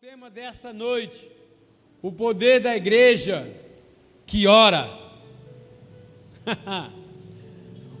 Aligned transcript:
Tema 0.00 0.30
desta 0.30 0.72
noite: 0.72 1.30
o 2.00 2.10
poder 2.10 2.58
da 2.58 2.74
igreja 2.74 3.54
que 4.24 4.46
ora. 4.46 4.88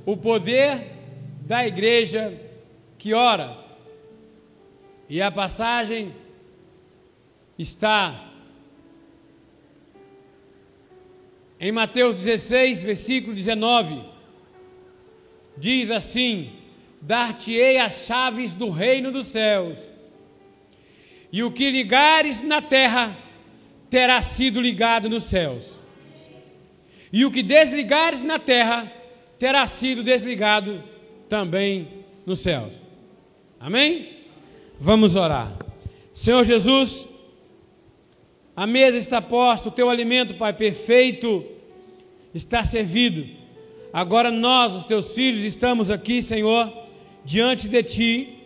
o 0.06 0.16
poder 0.16 0.94
da 1.42 1.66
igreja 1.66 2.40
que 2.96 3.12
ora. 3.12 3.54
E 5.10 5.20
a 5.20 5.30
passagem 5.30 6.14
está 7.58 8.32
em 11.60 11.70
Mateus 11.70 12.16
16, 12.16 12.82
versículo 12.82 13.34
19. 13.34 14.02
Diz 15.54 15.90
assim: 15.90 16.50
Dar-te-ei 17.02 17.76
as 17.76 18.06
chaves 18.06 18.54
do 18.54 18.70
reino 18.70 19.12
dos 19.12 19.26
céus 19.26 19.99
e 21.32 21.42
o 21.42 21.50
que 21.50 21.70
ligares 21.70 22.42
na 22.42 22.60
terra 22.60 23.16
terá 23.88 24.20
sido 24.22 24.60
ligado 24.60 25.08
nos 25.08 25.24
céus. 25.24 25.80
E 27.12 27.24
o 27.24 27.30
que 27.30 27.42
desligares 27.42 28.22
na 28.22 28.38
terra 28.38 28.90
terá 29.38 29.66
sido 29.66 30.02
desligado 30.02 30.82
também 31.28 31.88
nos 32.26 32.40
céus. 32.40 32.74
Amém? 33.58 34.18
Vamos 34.78 35.16
orar. 35.16 35.52
Senhor 36.12 36.44
Jesus, 36.44 37.06
a 38.54 38.66
mesa 38.66 38.96
está 38.96 39.20
posta, 39.22 39.68
o 39.68 39.72
teu 39.72 39.88
alimento, 39.88 40.34
Pai, 40.34 40.52
perfeito, 40.52 41.44
está 42.34 42.64
servido. 42.64 43.26
Agora 43.92 44.30
nós, 44.30 44.74
os 44.74 44.84
teus 44.84 45.12
filhos, 45.12 45.42
estamos 45.42 45.90
aqui, 45.90 46.22
Senhor, 46.22 46.72
diante 47.24 47.68
de 47.68 47.82
ti, 47.82 48.38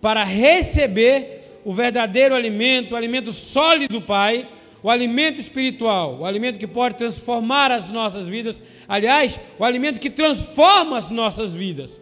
para 0.00 0.24
receber 0.24 1.41
o 1.64 1.72
verdadeiro 1.72 2.34
alimento, 2.34 2.92
o 2.92 2.96
alimento 2.96 3.32
sólido, 3.32 4.00
Pai, 4.00 4.48
o 4.82 4.90
alimento 4.90 5.40
espiritual, 5.40 6.18
o 6.20 6.26
alimento 6.26 6.58
que 6.58 6.66
pode 6.66 6.96
transformar 6.96 7.70
as 7.70 7.88
nossas 7.88 8.26
vidas, 8.26 8.60
aliás, 8.88 9.38
o 9.58 9.64
alimento 9.64 10.00
que 10.00 10.10
transforma 10.10 10.98
as 10.98 11.08
nossas 11.08 11.54
vidas. 11.54 12.00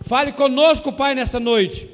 Fale 0.00 0.32
conosco, 0.32 0.92
Pai, 0.92 1.14
nesta 1.14 1.40
noite. 1.40 1.88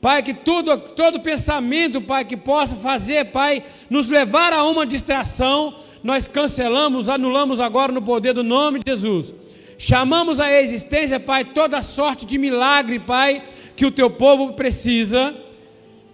Pai, 0.00 0.22
que 0.22 0.34
tudo, 0.34 0.76
todo 0.78 1.20
pensamento, 1.20 2.02
Pai, 2.02 2.24
que 2.24 2.36
possa 2.36 2.74
fazer, 2.76 3.26
Pai, 3.26 3.62
nos 3.88 4.08
levar 4.08 4.52
a 4.52 4.64
uma 4.64 4.84
distração, 4.84 5.74
nós 6.02 6.26
cancelamos, 6.26 7.08
anulamos 7.08 7.60
agora 7.60 7.92
no 7.92 8.02
poder 8.02 8.34
do 8.34 8.42
nome 8.42 8.80
de 8.80 8.90
Jesus. 8.90 9.32
Chamamos 9.78 10.40
a 10.40 10.52
existência, 10.60 11.18
Pai, 11.18 11.44
toda 11.44 11.80
sorte 11.82 12.26
de 12.26 12.36
milagre, 12.36 12.98
Pai, 12.98 13.42
que 13.74 13.86
o 13.86 13.90
teu 13.92 14.10
povo 14.10 14.52
precisa 14.52 15.34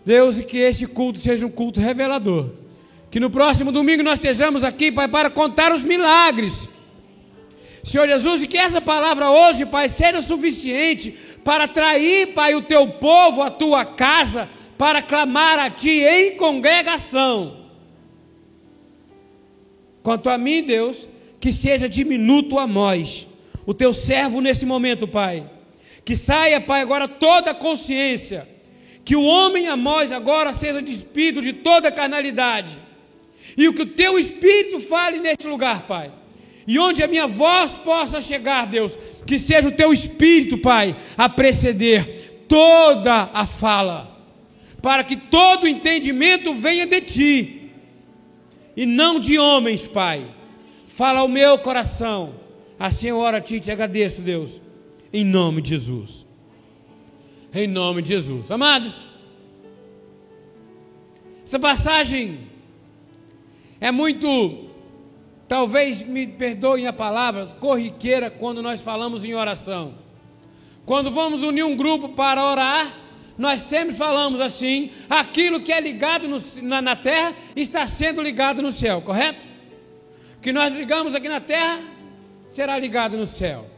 Deus, 0.08 0.38
e 0.38 0.42
que 0.42 0.56
este 0.56 0.86
culto 0.86 1.18
seja 1.18 1.44
um 1.44 1.50
culto 1.50 1.82
revelador. 1.82 2.52
Que 3.10 3.20
no 3.20 3.28
próximo 3.28 3.70
domingo 3.70 4.02
nós 4.02 4.14
estejamos 4.14 4.64
aqui, 4.64 4.90
Pai, 4.90 5.06
para 5.06 5.28
contar 5.28 5.70
os 5.70 5.84
milagres. 5.84 6.66
Senhor 7.84 8.08
Jesus, 8.08 8.42
e 8.42 8.46
que 8.46 8.56
essa 8.56 8.80
palavra 8.80 9.30
hoje, 9.30 9.66
Pai, 9.66 9.86
seja 9.86 10.22
suficiente 10.22 11.14
para 11.44 11.64
atrair, 11.64 12.28
Pai, 12.28 12.54
o 12.54 12.62
teu 12.62 12.88
povo 12.92 13.42
à 13.42 13.50
tua 13.50 13.84
casa, 13.84 14.48
para 14.78 15.02
clamar 15.02 15.58
a 15.58 15.68
Ti 15.68 16.00
em 16.00 16.36
congregação. 16.38 17.66
Quanto 20.02 20.30
a 20.30 20.38
mim, 20.38 20.62
Deus, 20.62 21.06
que 21.38 21.52
seja 21.52 21.86
diminuto 21.86 22.58
a 22.58 22.66
nós, 22.66 23.28
o 23.66 23.74
teu 23.74 23.92
servo 23.92 24.40
nesse 24.40 24.64
momento, 24.64 25.06
Pai. 25.06 25.46
Que 26.02 26.16
saia, 26.16 26.62
Pai, 26.62 26.80
agora 26.80 27.06
toda 27.06 27.50
a 27.50 27.54
consciência 27.54 28.56
que 29.08 29.16
o 29.16 29.22
homem 29.22 29.68
Amós 29.68 30.12
agora 30.12 30.52
seja 30.52 30.82
despido 30.82 31.40
de 31.40 31.54
toda 31.54 31.90
carnalidade. 31.90 32.78
E 33.56 33.66
o 33.66 33.72
que 33.72 33.80
o 33.80 33.86
teu 33.86 34.18
espírito 34.18 34.78
fale 34.80 35.18
nesse 35.18 35.48
lugar, 35.48 35.86
Pai. 35.86 36.12
E 36.66 36.78
onde 36.78 37.02
a 37.02 37.08
minha 37.08 37.26
voz 37.26 37.78
possa 37.78 38.20
chegar, 38.20 38.66
Deus, 38.66 38.98
que 39.26 39.38
seja 39.38 39.68
o 39.68 39.74
teu 39.74 39.94
espírito, 39.94 40.58
Pai, 40.58 40.94
a 41.16 41.26
preceder 41.26 42.44
toda 42.46 43.30
a 43.32 43.46
fala, 43.46 44.14
para 44.82 45.02
que 45.02 45.16
todo 45.16 45.66
entendimento 45.66 46.52
venha 46.52 46.86
de 46.86 47.00
ti 47.00 47.70
e 48.76 48.84
não 48.84 49.18
de 49.18 49.38
homens, 49.38 49.88
Pai. 49.88 50.28
Fala 50.86 51.20
ao 51.20 51.28
meu 51.28 51.56
coração. 51.56 52.34
Assim 52.78 53.08
eu 53.08 53.16
oro 53.16 53.38
a 53.38 53.40
ti 53.40 53.54
e 53.54 53.60
te 53.60 53.70
agradeço, 53.70 54.20
Deus, 54.20 54.60
em 55.10 55.24
nome 55.24 55.62
de 55.62 55.70
Jesus 55.70 56.27
em 57.58 57.66
nome 57.66 58.02
de 58.02 58.10
Jesus. 58.10 58.52
Amados, 58.52 59.08
essa 61.44 61.58
passagem 61.58 62.46
é 63.80 63.90
muito, 63.90 64.66
talvez 65.48 66.02
me 66.04 66.26
perdoem 66.26 66.86
a 66.86 66.92
palavra, 66.92 67.46
corriqueira 67.46 68.30
quando 68.30 68.62
nós 68.62 68.80
falamos 68.80 69.24
em 69.24 69.34
oração. 69.34 69.96
Quando 70.86 71.10
vamos 71.10 71.42
unir 71.42 71.64
um 71.64 71.74
grupo 71.74 72.10
para 72.10 72.44
orar, 72.44 72.94
nós 73.36 73.62
sempre 73.62 73.94
falamos 73.94 74.40
assim: 74.40 74.90
aquilo 75.10 75.60
que 75.60 75.72
é 75.72 75.80
ligado 75.80 76.28
no, 76.28 76.40
na, 76.62 76.80
na 76.80 76.94
terra 76.94 77.34
está 77.56 77.86
sendo 77.88 78.22
ligado 78.22 78.62
no 78.62 78.70
céu, 78.70 79.02
correto? 79.02 79.44
O 80.36 80.40
que 80.40 80.52
nós 80.52 80.72
ligamos 80.72 81.12
aqui 81.12 81.28
na 81.28 81.40
terra 81.40 81.80
será 82.46 82.78
ligado 82.78 83.16
no 83.16 83.26
céu. 83.26 83.77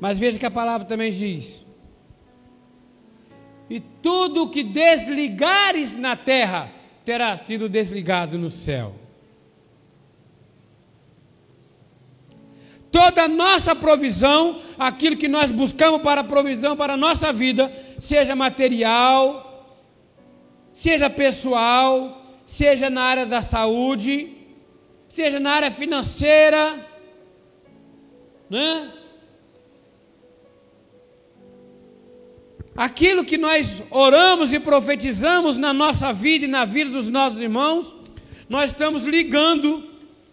Mas 0.00 0.18
veja 0.18 0.38
que 0.38 0.46
a 0.46 0.50
palavra 0.50 0.86
também 0.86 1.10
diz: 1.10 1.64
E 3.68 3.80
tudo 3.80 4.44
o 4.44 4.48
que 4.50 4.62
desligares 4.62 5.94
na 5.94 6.16
terra 6.16 6.70
terá 7.04 7.36
sido 7.38 7.68
desligado 7.68 8.38
no 8.38 8.50
céu. 8.50 8.94
Toda 12.90 13.28
nossa 13.28 13.74
provisão, 13.74 14.62
aquilo 14.78 15.16
que 15.16 15.28
nós 15.28 15.50
buscamos 15.50 16.00
para 16.00 16.22
a 16.22 16.24
provisão 16.24 16.76
para 16.76 16.94
a 16.94 16.96
nossa 16.96 17.32
vida, 17.32 17.70
seja 17.98 18.34
material, 18.34 19.76
seja 20.72 21.10
pessoal, 21.10 22.22
seja 22.46 22.88
na 22.88 23.02
área 23.02 23.26
da 23.26 23.42
saúde, 23.42 24.34
seja 25.08 25.38
na 25.38 25.52
área 25.52 25.70
financeira, 25.70 26.86
né? 28.48 28.97
Aquilo 32.78 33.24
que 33.24 33.36
nós 33.36 33.82
oramos 33.90 34.52
e 34.52 34.60
profetizamos 34.60 35.56
na 35.56 35.72
nossa 35.72 36.12
vida 36.12 36.44
e 36.44 36.48
na 36.48 36.64
vida 36.64 36.92
dos 36.92 37.10
nossos 37.10 37.42
irmãos, 37.42 37.92
nós 38.48 38.70
estamos 38.70 39.04
ligando 39.04 39.82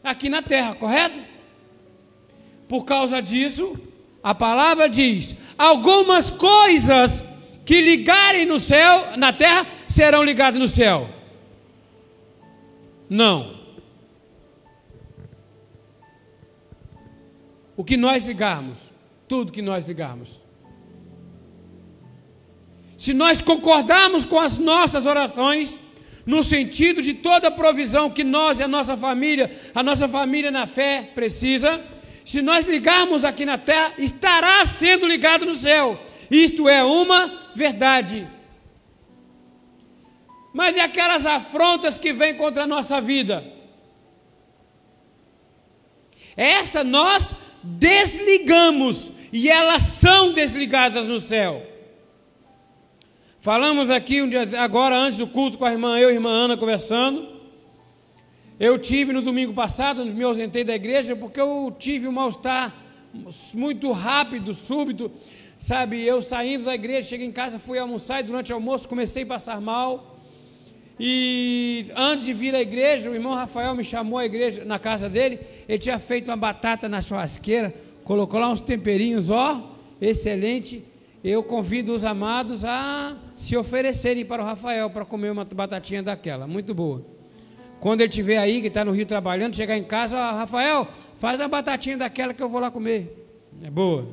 aqui 0.03 0.29
na 0.29 0.43
terra, 0.43 0.75
correto? 0.75 1.19
Por 2.67 2.85
causa 2.85 3.19
disso, 3.19 3.75
a 4.21 4.35
palavra 4.35 4.87
diz: 4.87 5.35
algumas 5.57 6.29
coisas 6.29 7.23
que 7.65 7.81
ligarem 7.81 8.45
no 8.45 8.59
céu, 8.59 9.17
na 9.17 9.33
terra, 9.33 9.65
serão 9.87 10.23
ligadas 10.23 10.59
no 10.59 10.67
céu. 10.67 11.09
Não. 13.09 13.55
O 17.75 17.83
que 17.83 17.97
nós 17.97 18.27
ligarmos, 18.27 18.91
tudo 19.27 19.51
que 19.51 19.63
nós 19.63 19.87
ligarmos, 19.87 20.44
se 23.05 23.13
nós 23.13 23.39
concordarmos 23.39 24.25
com 24.25 24.39
as 24.39 24.57
nossas 24.57 25.05
orações, 25.05 25.77
no 26.25 26.41
sentido 26.41 27.03
de 27.03 27.13
toda 27.13 27.49
a 27.49 27.51
provisão 27.51 28.09
que 28.09 28.23
nós 28.23 28.59
e 28.59 28.63
a 28.63 28.67
nossa 28.67 28.97
família, 28.97 29.55
a 29.75 29.83
nossa 29.83 30.09
família 30.09 30.49
na 30.49 30.65
fé 30.65 31.11
precisa, 31.13 31.85
se 32.25 32.41
nós 32.41 32.65
ligarmos 32.65 33.23
aqui 33.23 33.45
na 33.45 33.59
terra, 33.59 33.93
estará 33.99 34.65
sendo 34.65 35.05
ligado 35.05 35.45
no 35.45 35.55
céu. 35.55 36.01
Isto 36.31 36.67
é 36.67 36.83
uma 36.83 37.31
verdade. 37.53 38.27
Mas 40.51 40.75
e 40.75 40.79
aquelas 40.79 41.27
afrontas 41.27 41.99
que 41.99 42.11
vêm 42.11 42.33
contra 42.33 42.63
a 42.63 42.67
nossa 42.67 42.99
vida? 42.99 43.45
Essa 46.35 46.83
nós 46.83 47.35
desligamos 47.61 49.11
e 49.31 49.47
elas 49.47 49.83
são 49.83 50.33
desligadas 50.33 51.05
no 51.05 51.19
céu. 51.19 51.74
Falamos 53.45 53.91
aqui 53.91 54.23
um 54.23 54.27
dia, 54.27 54.41
agora 54.59 54.97
antes 54.97 55.19
do 55.19 55.27
culto 55.27 55.55
com 55.55 55.65
a 55.65 55.71
irmã, 55.71 55.99
eu 55.99 56.09
e 56.09 56.13
a 56.13 56.15
irmã 56.15 56.31
Ana 56.31 56.57
conversando. 56.57 57.27
Eu 58.59 58.79
tive 58.79 59.13
no 59.13 59.21
domingo 59.21 59.53
passado, 59.53 60.03
me 60.03 60.23
ausentei 60.23 60.63
da 60.63 60.73
igreja 60.73 61.15
porque 61.15 61.39
eu 61.39 61.71
tive 61.77 62.07
um 62.07 62.11
mal-estar 62.11 62.75
muito 63.53 63.91
rápido, 63.91 64.51
súbito, 64.51 65.11
sabe? 65.59 66.01
Eu 66.03 66.23
saindo 66.23 66.63
da 66.63 66.73
igreja, 66.73 67.07
cheguei 67.07 67.27
em 67.27 67.31
casa, 67.31 67.59
fui 67.59 67.77
almoçar 67.77 68.21
e 68.21 68.23
durante 68.23 68.51
o 68.51 68.55
almoço 68.55 68.89
comecei 68.89 69.21
a 69.21 69.27
passar 69.27 69.61
mal. 69.61 70.17
E 70.99 71.85
antes 71.95 72.25
de 72.25 72.33
vir 72.33 72.55
à 72.55 72.61
igreja, 72.61 73.11
o 73.11 73.13
irmão 73.13 73.35
Rafael 73.35 73.75
me 73.75 73.83
chamou 73.83 74.17
à 74.17 74.25
igreja, 74.25 74.65
na 74.65 74.79
casa 74.79 75.07
dele. 75.07 75.39
Ele 75.69 75.77
tinha 75.77 75.99
feito 75.99 76.31
uma 76.31 76.35
batata 76.35 76.89
na 76.89 76.99
churrasqueira, 76.99 77.71
colocou 78.03 78.39
lá 78.39 78.49
uns 78.49 78.61
temperinhos, 78.61 79.29
ó, 79.29 79.77
excelente. 80.01 80.94
Eu 81.27 81.41
convido 81.41 81.95
os 81.95 82.05
amados 82.05 82.63
a 82.63 83.17
se 83.35 83.57
oferecerem 83.57 84.23
para 84.23 84.43
o 84.43 84.45
Rafael 84.45 84.91
para 84.91 85.03
comer 85.03 85.31
uma 85.31 85.43
batatinha 85.43 86.03
daquela, 86.03 86.45
muito 86.45 86.71
boa. 86.71 87.03
Quando 87.79 88.01
ele 88.01 88.09
estiver 88.09 88.37
aí, 88.37 88.61
que 88.61 88.67
está 88.67 88.85
no 88.85 88.91
Rio 88.91 89.07
trabalhando, 89.07 89.55
chegar 89.55 89.75
em 89.75 89.83
casa, 89.83 90.17
Rafael, 90.17 90.87
faz 91.17 91.41
a 91.41 91.47
batatinha 91.47 91.97
daquela 91.97 92.31
que 92.31 92.43
eu 92.43 92.47
vou 92.47 92.61
lá 92.61 92.69
comer. 92.69 93.27
É 93.59 93.71
boa. 93.71 94.07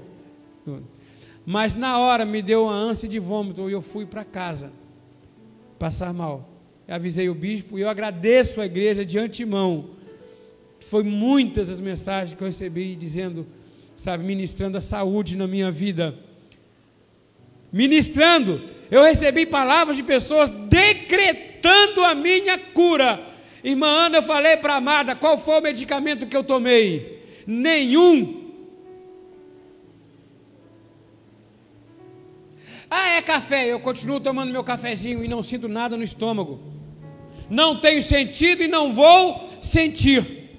Mas 1.44 1.76
na 1.76 1.98
hora 1.98 2.24
me 2.24 2.40
deu 2.40 2.64
uma 2.64 2.72
ânsia 2.72 3.06
de 3.06 3.18
vômito 3.18 3.68
e 3.68 3.74
eu 3.74 3.82
fui 3.82 4.06
para 4.06 4.24
casa 4.24 4.72
passar 5.78 6.14
mal. 6.14 6.48
Eu 6.88 6.94
avisei 6.94 7.28
o 7.28 7.34
bispo 7.34 7.78
e 7.78 7.82
eu 7.82 7.90
agradeço 7.90 8.58
a 8.58 8.64
igreja 8.64 9.04
de 9.04 9.18
antemão. 9.18 9.90
Foi 10.80 11.02
muitas 11.02 11.68
as 11.68 11.78
mensagens 11.78 12.32
que 12.34 12.42
eu 12.42 12.46
recebi 12.46 12.96
dizendo, 12.96 13.46
sabe, 13.94 14.24
ministrando 14.24 14.78
a 14.78 14.80
saúde 14.80 15.36
na 15.36 15.46
minha 15.46 15.70
vida 15.70 16.18
ministrando, 17.72 18.60
eu 18.90 19.02
recebi 19.02 19.46
palavras 19.46 19.96
de 19.96 20.02
pessoas 20.02 20.50
decretando 20.50 22.04
a 22.04 22.14
minha 22.14 22.58
cura. 22.58 23.24
Irmã 23.64 23.86
Ana, 23.86 24.18
eu 24.18 24.22
falei 24.22 24.56
para 24.56 24.74
a 24.74 24.76
amada, 24.76 25.16
qual 25.16 25.38
foi 25.38 25.58
o 25.58 25.62
medicamento 25.62 26.26
que 26.26 26.36
eu 26.36 26.44
tomei? 26.44 27.22
Nenhum. 27.46 28.42
Ah, 32.90 33.16
é 33.16 33.22
café. 33.22 33.66
Eu 33.66 33.80
continuo 33.80 34.20
tomando 34.20 34.52
meu 34.52 34.62
cafezinho 34.62 35.24
e 35.24 35.28
não 35.28 35.42
sinto 35.42 35.66
nada 35.66 35.96
no 35.96 36.02
estômago. 36.02 36.60
Não 37.48 37.80
tenho 37.80 38.02
sentido 38.02 38.62
e 38.62 38.68
não 38.68 38.92
vou 38.92 39.50
sentir. 39.62 40.50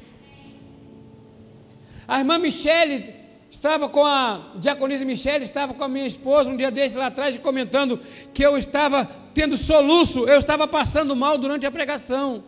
A 2.07 2.19
irmã 2.19 2.39
Michele 2.39 3.13
Estava 3.53 3.87
com 3.87 4.03
a 4.03 4.51
diaconisa 4.55 5.05
Michele, 5.05 5.43
estava 5.45 5.75
com 5.75 5.83
a 5.83 5.87
minha 5.87 6.07
esposa 6.07 6.49
um 6.49 6.57
dia 6.57 6.71
desse 6.71 6.97
lá 6.97 7.05
atrás, 7.05 7.37
comentando 7.37 7.99
que 8.33 8.43
eu 8.43 8.57
estava 8.57 9.05
tendo 9.33 9.55
soluço, 9.55 10.25
eu 10.25 10.37
estava 10.39 10.67
passando 10.67 11.15
mal 11.15 11.37
durante 11.37 11.65
a 11.65 11.71
pregação. 11.71 12.43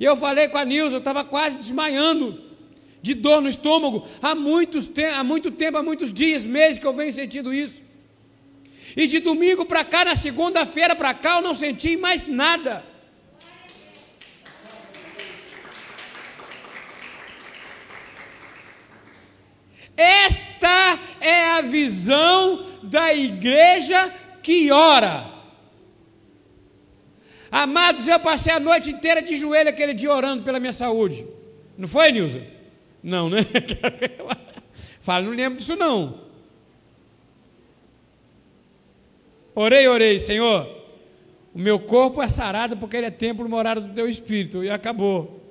E 0.00 0.04
eu 0.04 0.16
falei 0.16 0.48
com 0.48 0.58
a 0.58 0.64
Nilza, 0.64 0.96
eu 0.96 0.98
estava 0.98 1.24
quase 1.24 1.56
desmaiando 1.56 2.38
de 3.00 3.14
dor 3.14 3.40
no 3.40 3.48
estômago. 3.48 4.04
Há, 4.20 4.34
muitos 4.34 4.90
há 5.16 5.22
muito 5.22 5.50
tempo, 5.52 5.78
há 5.78 5.82
muitos 5.82 6.12
dias, 6.12 6.44
meses 6.44 6.78
que 6.78 6.86
eu 6.86 6.92
venho 6.92 7.12
sentindo 7.12 7.54
isso. 7.54 7.80
E 8.96 9.06
de 9.06 9.20
domingo 9.20 9.64
para 9.64 9.84
cá, 9.84 10.04
na 10.04 10.16
segunda-feira 10.16 10.96
para 10.96 11.14
cá, 11.14 11.36
eu 11.36 11.42
não 11.42 11.54
senti 11.54 11.96
mais 11.96 12.26
nada. 12.26 12.84
Esta 20.00 20.98
é 21.20 21.44
a 21.58 21.60
visão 21.60 22.64
da 22.82 23.12
igreja 23.12 24.08
que 24.42 24.72
ora. 24.72 25.30
Amados, 27.50 28.08
eu 28.08 28.18
passei 28.18 28.50
a 28.50 28.58
noite 28.58 28.90
inteira 28.90 29.20
de 29.20 29.36
joelho 29.36 29.68
aquele 29.68 29.92
dia 29.92 30.10
orando 30.10 30.42
pela 30.42 30.58
minha 30.58 30.72
saúde. 30.72 31.26
Não 31.76 31.86
foi, 31.86 32.12
Nilza? 32.12 32.42
Não, 33.02 33.28
né? 33.28 33.40
Fala, 35.00 35.26
não 35.26 35.32
lembro 35.32 35.58
disso 35.58 35.76
não. 35.76 36.22
Orei, 39.54 39.86
orei, 39.86 40.18
Senhor. 40.18 40.66
O 41.52 41.58
meu 41.58 41.78
corpo 41.78 42.22
é 42.22 42.28
sarado 42.28 42.74
porque 42.78 42.96
ele 42.96 43.06
é 43.06 43.10
templo 43.10 43.46
morado 43.46 43.82
do 43.82 43.92
teu 43.92 44.08
espírito. 44.08 44.64
E 44.64 44.70
acabou. 44.70 45.44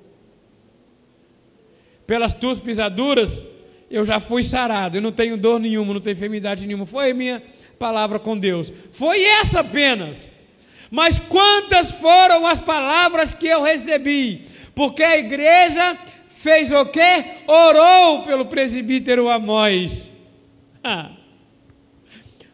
Pelas 2.04 2.34
tuas 2.34 2.58
pisaduras, 2.58 3.44
eu 3.90 4.04
já 4.04 4.20
fui 4.20 4.44
sarado, 4.44 4.96
eu 4.96 5.02
não 5.02 5.10
tenho 5.10 5.36
dor 5.36 5.58
nenhuma, 5.58 5.94
não 5.94 6.00
tenho 6.00 6.14
enfermidade 6.14 6.66
nenhuma. 6.66 6.86
Foi 6.86 7.12
minha 7.12 7.42
palavra 7.78 8.20
com 8.20 8.38
Deus. 8.38 8.72
Foi 8.92 9.20
essa 9.22 9.60
apenas. 9.60 10.28
Mas 10.90 11.18
quantas 11.18 11.90
foram 11.90 12.46
as 12.46 12.60
palavras 12.60 13.34
que 13.34 13.46
eu 13.48 13.62
recebi? 13.62 14.44
Porque 14.74 15.02
a 15.02 15.18
igreja 15.18 15.98
fez 16.28 16.70
o 16.72 16.86
quê? 16.86 17.24
Orou 17.48 18.22
pelo 18.22 18.46
presbítero 18.46 19.28
Amós. 19.28 20.10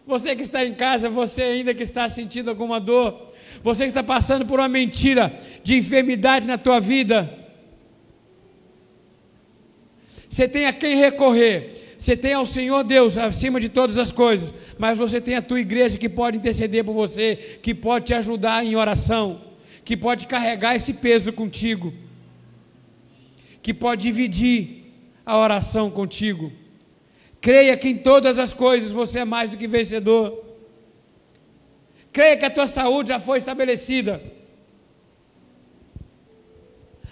Você 0.06 0.34
que 0.34 0.42
está 0.42 0.64
em 0.64 0.74
casa, 0.74 1.10
você 1.10 1.42
ainda 1.42 1.74
que 1.74 1.82
está 1.82 2.08
sentindo 2.08 2.48
alguma 2.48 2.80
dor, 2.80 3.26
você 3.62 3.82
que 3.82 3.88
está 3.88 4.02
passando 4.02 4.46
por 4.46 4.60
uma 4.60 4.68
mentira 4.68 5.36
de 5.62 5.76
enfermidade 5.76 6.46
na 6.46 6.56
tua 6.56 6.80
vida, 6.80 7.45
você 10.36 10.46
tem 10.46 10.66
a 10.66 10.72
quem 10.74 10.96
recorrer. 10.96 11.72
Você 11.96 12.14
tem 12.14 12.34
ao 12.34 12.44
Senhor 12.44 12.84
Deus 12.84 13.16
acima 13.16 13.58
de 13.58 13.70
todas 13.70 13.96
as 13.96 14.12
coisas, 14.12 14.52
mas 14.76 14.98
você 14.98 15.18
tem 15.18 15.34
a 15.34 15.40
tua 15.40 15.58
igreja 15.58 15.96
que 15.96 16.10
pode 16.10 16.36
interceder 16.36 16.84
por 16.84 16.92
você, 16.92 17.58
que 17.62 17.74
pode 17.74 18.04
te 18.04 18.12
ajudar 18.12 18.62
em 18.62 18.76
oração, 18.76 19.40
que 19.82 19.96
pode 19.96 20.26
carregar 20.26 20.76
esse 20.76 20.92
peso 20.92 21.32
contigo, 21.32 21.90
que 23.62 23.72
pode 23.72 24.02
dividir 24.02 24.92
a 25.24 25.38
oração 25.38 25.90
contigo. 25.90 26.52
Creia 27.40 27.74
que 27.74 27.88
em 27.88 27.96
todas 27.96 28.38
as 28.38 28.52
coisas 28.52 28.92
você 28.92 29.20
é 29.20 29.24
mais 29.24 29.48
do 29.48 29.56
que 29.56 29.66
vencedor. 29.66 30.44
Creia 32.12 32.36
que 32.36 32.44
a 32.44 32.50
tua 32.50 32.66
saúde 32.66 33.08
já 33.08 33.18
foi 33.18 33.38
estabelecida. 33.38 34.22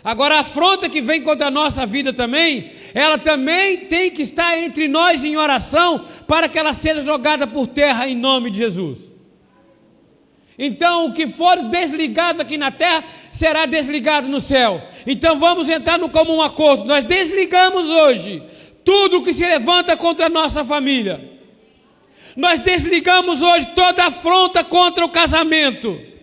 Agora, 0.04 0.36
a 0.36 0.40
afronta 0.40 0.90
que 0.90 1.00
vem 1.00 1.22
contra 1.22 1.46
a 1.46 1.50
nossa 1.50 1.86
vida 1.86 2.12
também, 2.12 2.70
ela 2.92 3.16
também 3.16 3.78
tem 3.78 4.10
que 4.10 4.20
estar 4.20 4.58
entre 4.58 4.86
nós 4.86 5.24
em 5.24 5.34
oração 5.34 6.04
para 6.28 6.46
que 6.46 6.58
ela 6.58 6.74
seja 6.74 7.00
jogada 7.00 7.46
por 7.46 7.66
terra 7.66 8.06
em 8.06 8.14
nome 8.14 8.50
de 8.50 8.58
Jesus. 8.58 9.14
Então, 10.58 11.06
o 11.06 11.12
que 11.14 11.26
for 11.26 11.56
desligado 11.64 12.42
aqui 12.42 12.58
na 12.58 12.70
terra 12.70 13.02
será 13.32 13.64
desligado 13.64 14.28
no 14.28 14.42
céu. 14.42 14.82
Então, 15.06 15.38
vamos 15.38 15.70
entrar 15.70 15.98
no 15.98 16.10
comum 16.10 16.42
acordo. 16.42 16.84
Nós 16.84 17.02
desligamos 17.04 17.88
hoje 17.88 18.42
tudo 18.84 19.22
que 19.22 19.32
se 19.32 19.44
levanta 19.44 19.96
contra 19.96 20.26
a 20.26 20.28
nossa 20.30 20.62
família. 20.62 21.32
Nós 22.36 22.60
desligamos 22.60 23.40
hoje 23.40 23.68
toda 23.74 24.04
afronta 24.04 24.62
contra 24.62 25.02
o 25.02 25.08
casamento. 25.08 26.13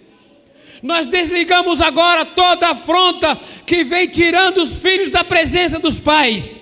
Nós 0.81 1.05
desligamos 1.05 1.79
agora 1.79 2.25
toda 2.25 2.69
afronta 2.69 3.37
que 3.65 3.83
vem 3.83 4.07
tirando 4.07 4.57
os 4.57 4.81
filhos 4.81 5.11
da 5.11 5.23
presença 5.23 5.77
dos 5.77 5.99
pais. 5.99 6.59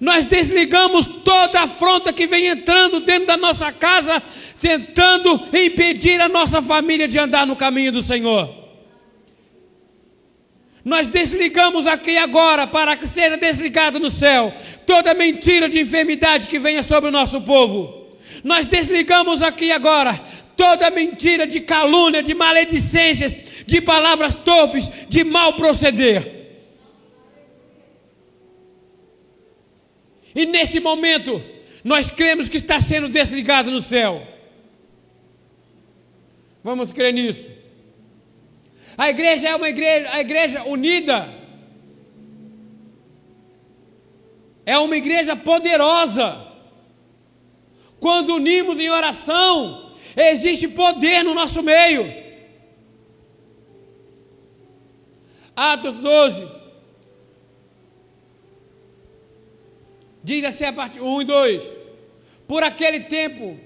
Nós 0.00 0.24
desligamos 0.24 1.06
toda 1.06 1.62
afronta 1.62 2.12
que 2.12 2.26
vem 2.26 2.46
entrando 2.46 3.00
dentro 3.00 3.26
da 3.26 3.36
nossa 3.36 3.70
casa, 3.72 4.22
tentando 4.60 5.48
impedir 5.52 6.20
a 6.20 6.28
nossa 6.28 6.62
família 6.62 7.08
de 7.08 7.18
andar 7.18 7.46
no 7.46 7.56
caminho 7.56 7.92
do 7.92 8.00
Senhor. 8.00 8.56
Nós 10.84 11.06
desligamos 11.06 11.86
aqui 11.86 12.16
agora 12.16 12.66
para 12.66 12.96
que 12.96 13.06
seja 13.06 13.36
desligado 13.36 13.98
no 13.98 14.08
céu 14.08 14.54
toda 14.86 15.12
mentira 15.12 15.68
de 15.68 15.80
enfermidade 15.80 16.48
que 16.48 16.58
venha 16.58 16.82
sobre 16.82 17.10
o 17.10 17.12
nosso 17.12 17.42
povo. 17.42 18.06
Nós 18.42 18.64
desligamos 18.64 19.42
aqui 19.42 19.70
agora 19.70 20.18
toda 20.58 20.90
mentira 20.90 21.46
de 21.46 21.60
calúnia, 21.60 22.20
de 22.20 22.34
maledicências, 22.34 23.32
de 23.64 23.80
palavras 23.80 24.34
torpes, 24.34 24.90
de 25.08 25.22
mal 25.22 25.54
proceder. 25.54 26.36
E 30.34 30.44
nesse 30.44 30.80
momento, 30.80 31.40
nós 31.84 32.10
cremos 32.10 32.48
que 32.48 32.56
está 32.56 32.80
sendo 32.80 33.08
desligado 33.08 33.70
no 33.70 33.80
céu. 33.80 34.26
Vamos 36.62 36.92
crer 36.92 37.14
nisso. 37.14 37.48
A 38.96 39.08
igreja 39.10 39.50
é 39.50 39.54
uma 39.54 39.68
igreja, 39.68 40.10
a 40.12 40.20
igreja 40.20 40.64
unida. 40.64 41.32
É 44.66 44.76
uma 44.76 44.96
igreja 44.96 45.36
poderosa. 45.36 46.46
Quando 48.00 48.34
unimos 48.34 48.78
em 48.80 48.90
oração, 48.90 49.87
Existe 50.18 50.66
poder 50.66 51.22
no 51.22 51.32
nosso 51.32 51.62
meio. 51.62 52.12
Atos 55.54 55.94
12. 55.96 56.48
Diz 60.24 60.44
assim 60.44 60.64
a 60.64 60.72
partir 60.72 61.00
1 61.00 61.22
e 61.22 61.24
2. 61.24 61.76
Por 62.48 62.64
aquele 62.64 63.00
tempo, 63.00 63.60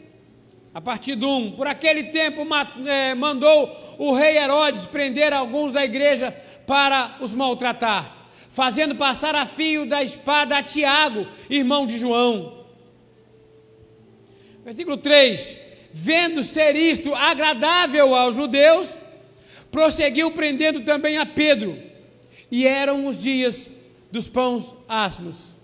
a 0.74 0.80
partir 0.80 1.14
do 1.14 1.26
1, 1.26 1.52
por 1.52 1.66
aquele 1.66 2.04
tempo 2.10 2.46
é, 2.86 3.14
mandou 3.14 3.74
o 3.98 4.12
rei 4.12 4.36
Herodes 4.36 4.84
prender 4.84 5.32
alguns 5.32 5.72
da 5.72 5.82
igreja 5.82 6.32
para 6.66 7.16
os 7.20 7.34
maltratar, 7.34 8.28
fazendo 8.50 8.94
passar 8.94 9.34
a 9.34 9.46
fio 9.46 9.86
da 9.86 10.02
espada 10.02 10.58
a 10.58 10.62
Tiago, 10.62 11.26
irmão 11.48 11.86
de 11.86 11.96
João. 11.96 12.66
Versículo 14.64 14.98
3: 14.98 15.56
vendo 15.92 16.42
ser 16.42 16.74
isto 16.74 17.14
agradável 17.14 18.14
aos 18.14 18.34
judeus, 18.34 18.98
prosseguiu 19.70 20.30
prendendo 20.30 20.80
também 20.80 21.18
a 21.18 21.26
Pedro. 21.26 21.78
E 22.50 22.66
eram 22.66 23.06
os 23.06 23.22
dias 23.22 23.70
dos 24.10 24.28
pães 24.28 24.74
asmos. 24.88 25.54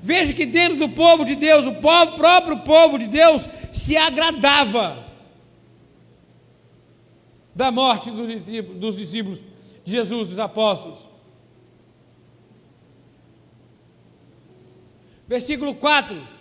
Veja 0.00 0.32
que 0.32 0.46
dentro 0.46 0.76
do 0.78 0.88
povo 0.88 1.24
de 1.24 1.34
Deus, 1.34 1.66
o 1.66 1.74
povo, 1.74 2.14
próprio 2.14 2.58
povo 2.58 2.98
de 2.98 3.06
Deus 3.06 3.48
se 3.72 3.96
agradava 3.96 5.04
da 7.54 7.72
morte 7.72 8.10
dos 8.10 8.28
discípulos, 8.28 8.80
dos 8.80 8.96
discípulos 8.96 9.44
de 9.84 9.92
Jesus, 9.92 10.28
dos 10.28 10.38
apóstolos. 10.38 11.08
Versículo 15.26 15.74
4: 15.74 16.35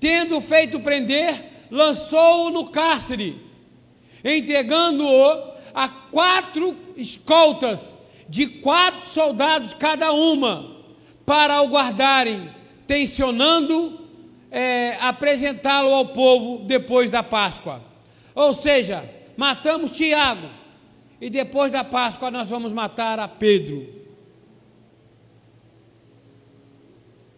Tendo 0.00 0.40
feito 0.40 0.80
prender, 0.80 1.66
lançou-o 1.70 2.50
no 2.50 2.70
cárcere, 2.70 3.40
entregando-o 4.24 5.52
a 5.74 5.88
quatro 5.88 6.76
escoltas, 6.96 7.94
de 8.28 8.46
quatro 8.46 9.08
soldados 9.08 9.74
cada 9.74 10.12
uma, 10.12 10.76
para 11.24 11.60
o 11.62 11.68
guardarem, 11.68 12.50
tensionando 12.86 14.00
é, 14.50 14.96
apresentá-lo 15.00 15.92
ao 15.92 16.06
povo 16.06 16.64
depois 16.64 17.10
da 17.10 17.22
Páscoa. 17.22 17.82
Ou 18.34 18.54
seja, 18.54 19.08
matamos 19.36 19.90
Tiago, 19.90 20.48
e 21.20 21.28
depois 21.28 21.72
da 21.72 21.84
Páscoa 21.84 22.30
nós 22.30 22.48
vamos 22.48 22.72
matar 22.72 23.18
a 23.18 23.26
Pedro. 23.26 23.86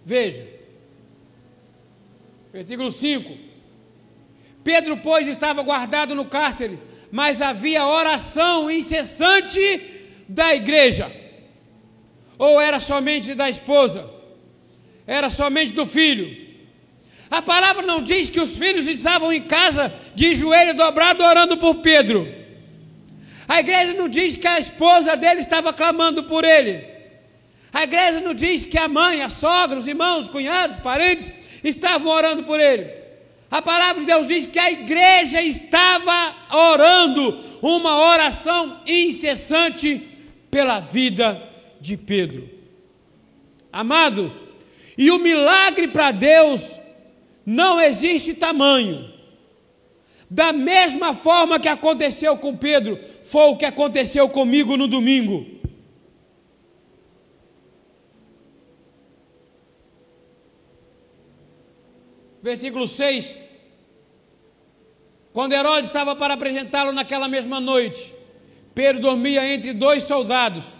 Veja, 0.05 0.60
versículo 2.53 2.91
5: 2.91 3.37
Pedro, 4.63 4.97
pois, 4.99 5.27
estava 5.27 5.63
guardado 5.63 6.15
no 6.15 6.25
cárcere, 6.25 6.79
mas 7.11 7.41
havia 7.41 7.87
oração 7.87 8.71
incessante 8.71 9.61
da 10.29 10.55
igreja. 10.55 11.11
Ou 12.39 12.61
era 12.61 12.81
somente 12.81 13.35
da 13.35 13.49
esposa? 13.49 14.09
Era 15.07 15.29
somente 15.29 15.73
do 15.73 15.85
filho? 15.85 16.49
A 17.31 17.43
palavra 17.43 17.83
não 17.83 18.03
diz 18.03 18.29
que 18.29 18.41
os 18.41 18.57
filhos 18.57 18.89
estavam 18.89 19.33
em 19.33 19.43
casa 19.43 19.93
de 20.15 20.35
joelho 20.35 20.75
dobrado 20.75 21.23
orando 21.23 21.57
por 21.57 21.77
Pedro. 21.77 22.29
A 23.47 23.61
igreja 23.61 23.95
não 23.95 24.09
diz 24.09 24.37
que 24.37 24.49
a 24.49 24.59
esposa 24.59 25.17
dele 25.17 25.41
estava 25.41 25.73
clamando 25.73 26.25
por 26.25 26.45
ele. 26.45 26.89
A 27.73 27.85
igreja 27.85 28.21
não 28.21 28.35
diz 28.35 28.67
que 28.67 28.79
a 28.79 28.89
mãe, 28.89 29.23
a 29.23 29.29
sogra, 29.29 29.79
os 29.79 29.87
irmãos, 29.87 30.25
os 30.25 30.29
cunhados, 30.29 30.77
os 30.77 30.83
parentes 30.83 31.31
estavam 31.63 32.13
orando 32.13 32.43
por 32.45 32.59
ele. 32.59 33.01
A 33.51 33.61
palavra 33.61 34.01
de 34.01 34.07
Deus 34.07 34.27
diz 34.27 34.47
que 34.47 34.59
a 34.59 34.71
igreja 34.71 35.43
estava 35.43 36.37
orando 36.53 37.45
uma 37.61 37.99
oração 37.99 38.81
incessante 38.87 40.01
pela 40.51 40.81
vida 40.81 41.43
de 41.81 41.97
Pedro. 41.97 42.49
Amados, 43.73 44.41
e 44.97 45.11
o 45.11 45.19
milagre 45.19 45.89
para 45.89 46.13
Deus 46.13 46.79
não 47.45 47.81
existe 47.81 48.35
tamanho. 48.35 49.11
Da 50.31 50.53
mesma 50.53 51.13
forma 51.13 51.59
que 51.59 51.69
aconteceu 51.69 52.37
com 52.37 52.57
Pedro, 52.57 52.99
foi 53.25 53.51
o 53.51 53.57
que 53.57 53.65
aconteceu 53.65 54.29
comigo 54.29 54.77
no 54.77 54.87
domingo. 54.87 55.60
Versículo 62.43 62.87
6. 62.87 63.35
Quando 65.33 65.53
Herodes 65.53 65.91
estava 65.91 66.17
para 66.17 66.35
apresentá-lo 66.35 66.93
naquela 66.93 67.29
mesma 67.29 67.61
noite, 67.61 68.15
Pedro 68.75 69.01
dormia 69.01 69.47
entre 69.47 69.73
dois 69.73 70.03
soldados, 70.03 70.77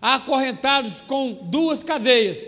acorrentados 0.00 1.02
com 1.02 1.32
duas 1.32 1.82
cadeias 1.82 2.38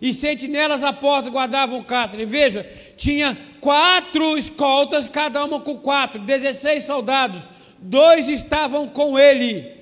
e 0.00 0.14
sentinelas 0.14 0.82
à 0.82 0.92
porta 0.92 1.30
guardavam 1.30 1.78
o 1.78 1.84
cárcere. 1.84 2.24
Veja, 2.24 2.68
tinha 2.96 3.36
quatro 3.60 4.36
escoltas, 4.36 5.08
cada 5.08 5.44
uma 5.44 5.60
com 5.60 5.76
quatro, 5.76 6.20
16 6.20 6.84
soldados, 6.84 7.46
dois 7.78 8.28
estavam 8.28 8.88
com 8.88 9.18
ele. 9.18 9.77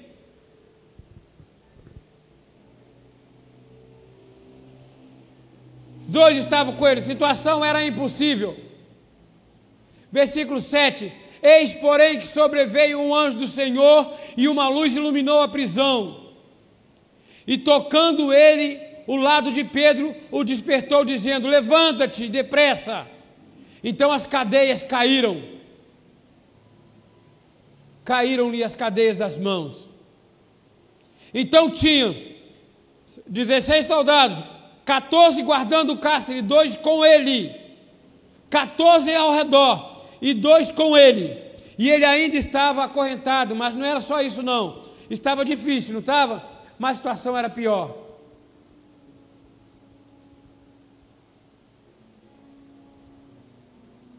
Dois 6.06 6.38
estavam 6.38 6.74
com 6.74 6.86
ele, 6.86 7.00
a 7.00 7.04
situação 7.04 7.64
era 7.64 7.84
impossível. 7.84 8.56
Versículo 10.10 10.60
7: 10.60 11.12
Eis, 11.42 11.74
porém, 11.74 12.18
que 12.18 12.26
sobreveio 12.26 13.00
um 13.00 13.14
anjo 13.14 13.38
do 13.38 13.46
Senhor 13.46 14.12
e 14.36 14.48
uma 14.48 14.68
luz 14.68 14.94
iluminou 14.94 15.42
a 15.42 15.48
prisão. 15.48 16.32
E 17.46 17.58
tocando 17.58 18.32
ele 18.32 18.80
o 19.06 19.16
lado 19.16 19.52
de 19.52 19.64
Pedro 19.64 20.14
o 20.30 20.44
despertou, 20.44 21.04
dizendo: 21.04 21.48
Levanta-te 21.48 22.28
depressa. 22.28 23.06
Então 23.82 24.12
as 24.12 24.26
cadeias 24.26 24.82
caíram. 24.82 25.42
Caíram-lhe 28.04 28.62
as 28.62 28.76
cadeias 28.76 29.16
das 29.16 29.36
mãos. 29.36 29.90
Então 31.34 31.70
tinham 31.70 32.14
16 33.26 33.86
soldados, 33.86 34.44
14 34.86 35.42
guardando 35.42 35.92
o 35.92 35.98
cárcere, 35.98 36.40
dois 36.40 36.76
com 36.76 37.04
ele, 37.04 37.54
14 38.48 39.12
ao 39.12 39.32
redor 39.32 40.00
e 40.22 40.32
dois 40.32 40.70
com 40.70 40.96
ele. 40.96 41.42
E 41.76 41.90
ele 41.90 42.04
ainda 42.04 42.36
estava 42.36 42.84
acorrentado, 42.84 43.54
mas 43.54 43.74
não 43.74 43.84
era 43.84 44.00
só 44.00 44.22
isso, 44.22 44.44
não. 44.44 44.80
Estava 45.10 45.44
difícil, 45.44 45.92
não 45.92 46.00
estava? 46.00 46.48
Mas 46.78 46.92
a 46.92 46.94
situação 46.94 47.36
era 47.36 47.50
pior. 47.50 47.98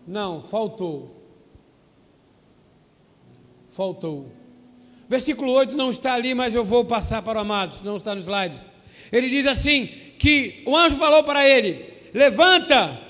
Não, 0.05 0.43
faltou. 0.43 1.15
Faltou. 3.69 4.31
Versículo 5.07 5.53
8 5.53 5.77
não 5.77 5.91
está 5.91 6.13
ali, 6.13 6.33
mas 6.33 6.53
eu 6.53 6.63
vou 6.65 6.83
passar 6.83 7.21
para 7.21 7.39
o 7.39 7.41
amado, 7.41 7.81
não 7.85 7.95
está 7.95 8.13
nos 8.13 8.25
slides. 8.25 8.69
Ele 9.11 9.29
diz 9.29 9.47
assim: 9.47 10.06
que 10.17 10.63
o 10.65 10.75
anjo 10.75 10.97
falou 10.97 11.23
para 11.23 11.47
ele: 11.47 11.91
levanta, 12.13 13.07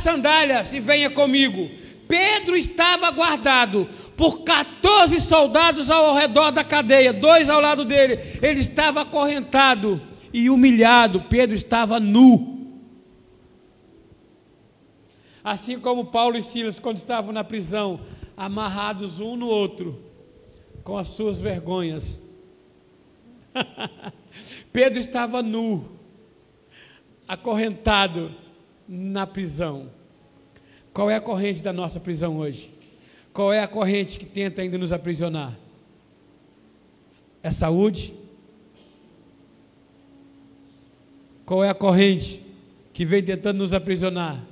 sandálias 0.00 0.72
e 0.72 0.80
venha 0.80 1.10
comigo. 1.10 1.68
Pedro 2.08 2.56
estava 2.56 3.08
guardado 3.12 3.88
por 4.16 4.40
14 4.40 5.20
soldados 5.20 5.90
ao 5.90 6.14
redor 6.14 6.50
da 6.50 6.64
cadeia, 6.64 7.12
dois 7.12 7.48
ao 7.48 7.60
lado 7.60 7.84
dele. 7.84 8.18
Ele 8.42 8.58
estava 8.58 9.02
acorrentado 9.02 10.02
e 10.32 10.50
humilhado, 10.50 11.22
Pedro 11.22 11.54
estava 11.54 12.00
nu. 12.00 12.58
Assim 15.42 15.78
como 15.78 16.06
Paulo 16.06 16.36
e 16.36 16.42
Silas, 16.42 16.80
quando 16.80 16.96
estavam 16.96 17.32
na 17.32 17.44
prisão, 17.44 18.00
amarrados 18.36 19.20
um 19.20 19.36
no 19.36 19.46
outro, 19.46 20.02
com 20.82 20.98
as 20.98 21.08
suas 21.08 21.40
vergonhas. 21.40 22.18
Pedro 24.72 24.98
estava 24.98 25.42
nu, 25.42 25.88
acorrentado 27.26 28.34
na 28.88 29.26
prisão. 29.26 29.90
Qual 30.92 31.10
é 31.10 31.16
a 31.16 31.20
corrente 31.20 31.62
da 31.62 31.72
nossa 31.72 32.00
prisão 32.00 32.38
hoje? 32.38 32.70
Qual 33.32 33.52
é 33.52 33.60
a 33.60 33.68
corrente 33.68 34.18
que 34.18 34.26
tenta 34.26 34.62
ainda 34.62 34.76
nos 34.76 34.92
aprisionar? 34.92 35.56
É 37.42 37.50
saúde? 37.50 38.12
Qual 41.46 41.64
é 41.64 41.68
a 41.68 41.74
corrente 41.74 42.42
que 42.92 43.04
vem 43.04 43.22
tentando 43.22 43.58
nos 43.58 43.72
aprisionar? 43.72 44.44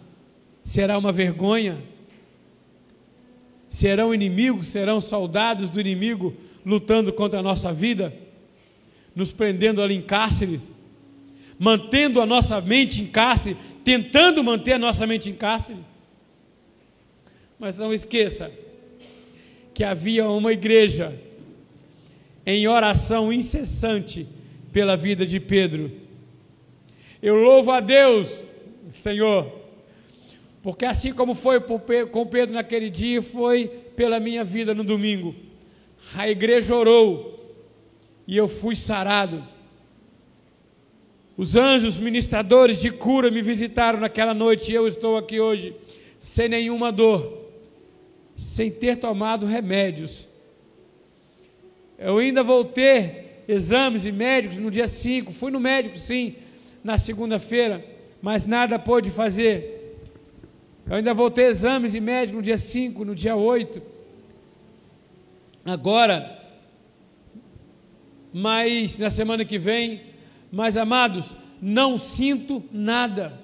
Será 0.62 0.96
uma 0.96 1.12
vergonha? 1.12 1.82
Serão 3.68 4.14
inimigos, 4.14 4.68
serão 4.68 5.00
soldados 5.00 5.70
do 5.70 5.80
inimigo 5.80 6.34
lutando 6.64 7.12
contra 7.12 7.40
a 7.40 7.42
nossa 7.42 7.72
vida, 7.72 8.14
nos 9.18 9.32
prendendo 9.32 9.82
ali 9.82 9.94
em 9.94 10.00
cárcere, 10.00 10.60
mantendo 11.58 12.20
a 12.20 12.26
nossa 12.26 12.60
mente 12.60 13.02
em 13.02 13.06
cárcere, 13.06 13.56
tentando 13.84 14.42
manter 14.42 14.75
a 14.75 14.78
nossa 14.78 15.06
mente 15.06 15.28
em 15.28 15.34
cárcere? 15.34 15.78
Mas 17.58 17.76
não 17.76 17.92
esqueça 17.92 18.50
que 19.75 19.84
havia 19.84 20.26
uma 20.28 20.52
igreja 20.52 21.20
em 22.46 22.66
oração 22.66 23.30
incessante 23.30 24.26
pela 24.72 24.96
vida 24.96 25.26
de 25.26 25.38
Pedro 25.38 26.08
eu 27.20 27.34
louvo 27.34 27.72
a 27.72 27.80
Deus, 27.80 28.44
Senhor, 28.90 29.52
porque 30.62 30.84
assim 30.84 31.12
como 31.12 31.34
foi 31.34 31.60
com 31.60 32.26
Pedro 32.26 32.54
naquele 32.54 32.88
dia, 32.88 33.20
foi 33.20 33.66
pela 33.96 34.20
minha 34.20 34.44
vida 34.44 34.72
no 34.72 34.84
domingo. 34.84 35.34
A 36.14 36.28
igreja 36.28 36.75
orou 36.75 37.38
e 38.28 38.37
eu 38.37 38.47
fui 38.47 38.76
sarado. 38.76 39.42
Os 41.35 41.56
anjos 41.56 41.99
ministradores 41.99 42.78
de 42.78 42.90
cura 42.90 43.30
me 43.30 43.40
visitaram 43.40 43.99
naquela 43.99 44.35
noite 44.35 44.70
e 44.70 44.75
eu 44.75 44.87
estou 44.87 45.16
aqui 45.16 45.40
hoje 45.40 45.75
sem 46.18 46.47
nenhuma 46.47 46.92
dor, 46.92 47.49
sem 48.37 48.70
ter 48.70 48.97
tomado 48.97 49.47
remédios. 49.47 50.28
Eu 51.99 52.18
ainda 52.18 52.42
vou 52.42 52.64
ter 52.64 53.44
exames 53.49 54.04
e 54.04 54.12
médicos 54.12 54.58
no 54.58 54.70
dia 54.70 54.87
5. 54.87 55.32
Fui 55.32 55.50
no 55.50 55.58
médico, 55.58 55.97
sim, 55.97 56.37
na 56.85 56.99
segunda-feira, 56.99 57.82
mas 58.20 58.44
nada 58.44 58.78
pôde 58.78 59.11
fazer. 59.11 59.97
Eu 60.87 60.97
ainda 60.97 61.14
vou 61.14 61.30
ter 61.30 61.44
exames 61.44 61.94
e 61.94 62.00
médicos 62.00 62.37
no 62.37 62.42
dia 62.42 62.58
5, 62.58 63.04
no 63.06 63.14
dia 63.14 63.37
8. 63.37 63.80
Agora, 65.64 66.38
mas 68.40 68.97
na 68.99 69.11
semana 69.11 69.45
que 69.45 69.59
vem, 69.59 70.00
mas 70.49 70.76
amados, 70.76 71.35
não 71.61 71.99
sinto 71.99 72.64
nada, 72.71 73.37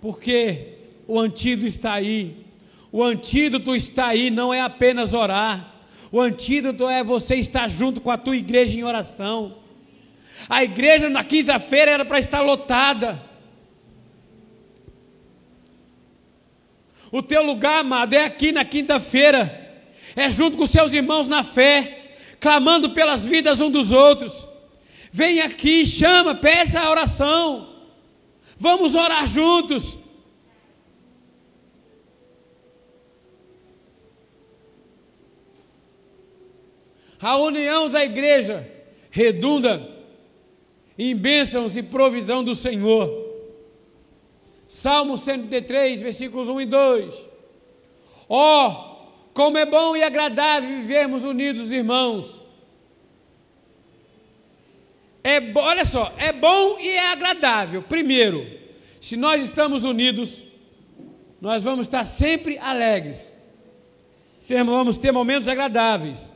porque 0.00 0.78
o 1.06 1.20
antídoto 1.20 1.66
está 1.66 1.92
aí. 1.92 2.46
O 2.90 3.04
antídoto 3.04 3.76
está 3.76 4.06
aí, 4.06 4.30
não 4.30 4.52
é 4.54 4.62
apenas 4.62 5.12
orar. 5.12 5.74
O 6.10 6.18
antídoto 6.22 6.88
é 6.88 7.04
você 7.04 7.34
estar 7.34 7.68
junto 7.68 8.00
com 8.00 8.10
a 8.10 8.16
tua 8.16 8.34
igreja 8.34 8.78
em 8.78 8.82
oração. 8.82 9.58
A 10.48 10.64
igreja 10.64 11.10
na 11.10 11.22
quinta-feira 11.22 11.90
era 11.90 12.04
para 12.06 12.18
estar 12.18 12.40
lotada. 12.40 13.22
O 17.12 17.22
teu 17.22 17.42
lugar, 17.42 17.80
amado, 17.80 18.14
é 18.14 18.24
aqui 18.24 18.52
na 18.52 18.64
quinta-feira. 18.64 19.84
É 20.16 20.30
junto 20.30 20.56
com 20.56 20.64
seus 20.64 20.94
irmãos 20.94 21.28
na 21.28 21.44
fé, 21.44 21.97
clamando 22.40 22.90
pelas 22.90 23.24
vidas 23.24 23.60
um 23.60 23.70
dos 23.70 23.92
outros. 23.92 24.46
Vem 25.10 25.40
aqui, 25.40 25.86
chama, 25.86 26.34
peça 26.34 26.80
a 26.80 26.90
oração. 26.90 27.74
Vamos 28.56 28.94
orar 28.94 29.26
juntos. 29.26 29.98
A 37.20 37.36
união 37.36 37.90
da 37.90 38.04
igreja 38.04 38.68
redunda 39.10 39.96
em 40.96 41.16
bênçãos 41.16 41.76
e 41.76 41.82
provisão 41.82 42.44
do 42.44 42.54
Senhor. 42.54 43.26
Salmo 44.68 45.16
103, 45.16 46.02
versículos 46.02 46.48
1 46.48 46.60
e 46.60 46.66
2. 46.66 47.28
Ó, 48.28 48.68
oh, 48.68 48.87
como 49.38 49.56
é 49.56 49.64
bom 49.64 49.96
e 49.96 50.02
agradável 50.02 50.68
vivermos 50.68 51.22
unidos, 51.22 51.70
irmãos. 51.70 52.42
É, 55.22 55.38
olha 55.54 55.84
só, 55.84 56.12
é 56.18 56.32
bom 56.32 56.76
e 56.80 56.88
é 56.88 57.12
agradável. 57.12 57.80
Primeiro, 57.80 58.44
se 59.00 59.16
nós 59.16 59.40
estamos 59.44 59.84
unidos, 59.84 60.44
nós 61.40 61.62
vamos 61.62 61.86
estar 61.86 62.02
sempre 62.02 62.58
alegres. 62.58 63.32
Vamos 64.66 64.98
ter 64.98 65.12
momentos 65.12 65.46
agradáveis. 65.46 66.32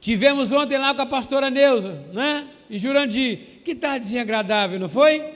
Tivemos 0.00 0.50
ontem 0.50 0.78
lá 0.78 0.96
com 0.96 1.02
a 1.02 1.06
pastora 1.06 1.48
Neuza, 1.48 1.92
né? 2.12 2.48
E 2.68 2.76
Jurandir. 2.76 3.62
Que 3.64 3.76
tardezinha 3.76 4.22
agradável, 4.22 4.80
não 4.80 4.88
foi? 4.88 5.32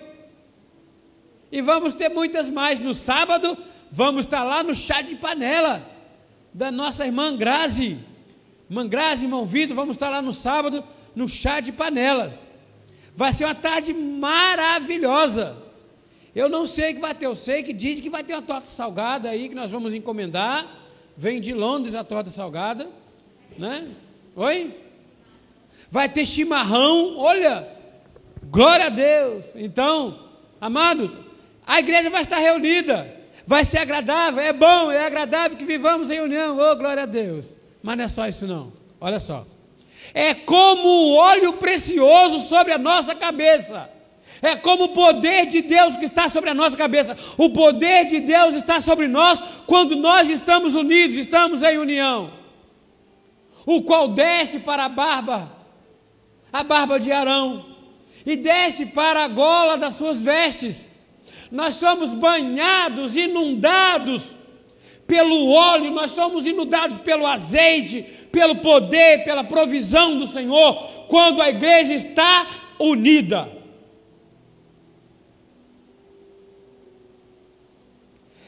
E 1.53 1.63
vamos 1.63 1.95
ter 1.95 2.09
muitas 2.09 2.51
mais. 2.51 2.81
No 2.81 2.93
sábado, 2.93 3.57
vamos 3.91 4.27
estar 4.27 4.45
lá 4.45 4.63
no 4.63 4.75
chá 4.75 5.01
de 5.01 5.17
panela 5.17 5.83
da 6.53 6.71
nossa 6.71 7.07
irmã 7.07 7.37
Grazi. 7.37 7.99
Irmã 8.69 8.87
Grazi, 8.87 9.25
irmão 9.25 9.47
Vitor, 9.47 9.75
vamos 9.75 9.97
estar 9.97 10.11
lá 10.11 10.21
no 10.21 10.33
sábado 10.33 10.85
no 11.15 11.29
chá 11.29 11.61
de 11.61 11.73
panela. 11.73 12.39
Vai 13.15 13.33
ser 13.33 13.45
uma 13.45 13.55
tarde 13.55 13.93
maravilhosa. 13.93 15.57
Eu 16.35 16.49
não 16.49 16.67
sei 16.67 16.93
o 16.93 16.95
que 16.95 17.01
vai 17.01 17.15
ter, 17.15 17.27
eu 17.27 17.35
sei 17.35 17.63
que 17.63 17.73
diz 17.73 18.01
que 18.01 18.09
vai 18.09 18.23
ter 18.23 18.35
uma 18.35 18.43
torta 18.43 18.69
salgada 18.69 19.29
aí 19.29 19.49
que 19.49 19.55
nós 19.55 19.71
vamos 19.71 19.93
encomendar. 19.93 20.67
Vem 21.17 21.41
de 21.41 21.53
Londres 21.53 21.97
a 21.97 22.05
torta 22.05 22.31
salgada, 22.31 22.89
né? 23.59 23.89
Oi? 24.37 24.73
Vai 25.91 26.09
ter 26.09 26.25
chimarrão, 26.25 27.19
olha, 27.19 27.67
glória 28.45 28.87
a 28.87 28.91
Deus. 28.91 29.47
Então, 29.57 30.29
amados, 30.61 31.19
a 31.67 31.81
igreja 31.81 32.09
vai 32.09 32.21
estar 32.21 32.39
reunida, 32.39 33.18
vai 33.49 33.65
ser 33.65 33.79
agradável, 33.79 34.41
é 34.41 34.53
bom, 34.53 34.93
é 34.93 35.07
agradável 35.07 35.57
que 35.57 35.65
vivamos 35.65 36.11
em 36.11 36.21
união, 36.21 36.59
oh, 36.59 36.77
glória 36.77 37.05
a 37.05 37.07
Deus. 37.07 37.57
Mas 37.83 37.97
não 37.97 38.05
é 38.05 38.09
só 38.09 38.29
isso, 38.29 38.47
não, 38.47 38.73
olha 39.01 39.19
só. 39.19 39.47
É 40.13 40.35
como 40.35 40.87
o 40.87 41.17
óleo 41.17 41.55
precioso 41.55 42.41
sobre 42.41 42.75
a 42.75 42.79
nossa 42.79 43.15
cabeça. 43.15 43.91
É 44.43 44.55
como 44.55 44.85
o 44.85 44.89
poder 44.91 45.47
de 45.47 45.63
Deus 45.63 45.97
que 45.97 46.05
está 46.05 46.29
sobre 46.29 46.51
a 46.51 46.55
nossa 46.55 46.77
cabeça. 46.77 47.17
O 47.37 47.51
poder 47.51 48.05
de 48.05 48.21
Deus 48.21 48.55
está 48.55 48.81
sobre 48.81 49.09
nós 49.09 49.43
quando 49.67 49.97
nós 49.97 50.29
estamos 50.29 50.75
unidos, 50.75 51.17
estamos 51.17 51.63
em 51.63 51.79
união 51.79 52.39
o 53.71 53.83
qual 53.83 54.09
desce 54.09 54.61
para 54.61 54.87
a 54.87 54.89
barba, 54.89 55.53
a 56.51 56.65
barba 56.65 56.99
de 56.99 57.13
Arão, 57.13 57.67
e 58.25 58.35
desce 58.35 58.87
para 58.87 59.25
a 59.25 59.29
gola 59.29 59.77
das 59.77 59.93
suas 59.93 60.17
vestes. 60.17 60.89
Nós 61.51 61.75
somos 61.75 62.15
banhados, 62.15 63.17
inundados 63.17 64.37
pelo 65.07 65.51
óleo, 65.51 65.91
nós 65.91 66.11
somos 66.11 66.47
inundados 66.47 66.99
pelo 66.99 67.27
azeite, 67.27 68.03
pelo 68.31 68.57
poder, 68.57 69.25
pela 69.25 69.43
provisão 69.43 70.19
do 70.19 70.27
Senhor, 70.27 70.75
quando 71.09 71.41
a 71.41 71.49
igreja 71.49 71.95
está 71.95 72.47
unida. 72.79 73.51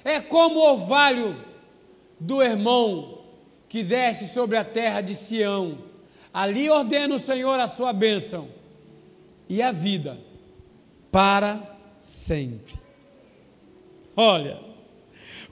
É 0.05 0.21
como 0.21 0.57
o 0.61 0.73
orvalho 0.73 1.37
do 2.19 2.43
irmão 2.43 3.21
que 3.69 3.83
desce 3.83 4.29
sobre 4.29 4.57
a 4.57 4.65
terra 4.65 5.01
de 5.01 5.15
Sião. 5.15 5.79
Ali 6.33 6.69
ordena 6.69 7.15
o 7.15 7.19
Senhor 7.19 7.59
a 7.59 7.69
sua 7.69 7.93
bênção 7.93 8.49
e 9.49 9.63
a 9.63 9.73
vida 9.73 10.19
para 11.11 11.61
sempre. 12.01 12.80
Olha, 14.17 14.59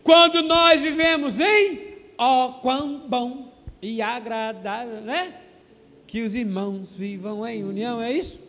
quando 0.03 0.43
nós 0.43 0.81
vivemos 0.81 1.41
em 1.41 1.89
ó 2.17 2.47
oh, 2.47 2.53
quão 2.55 3.01
bom 3.07 3.53
e 3.81 4.03
agradável, 4.03 5.01
né? 5.01 5.35
Que 6.07 6.23
os 6.23 6.35
irmãos 6.35 6.91
vivam 6.97 7.47
em 7.47 7.63
união, 7.65 8.01
é 8.01 8.13
isso? 8.13 8.41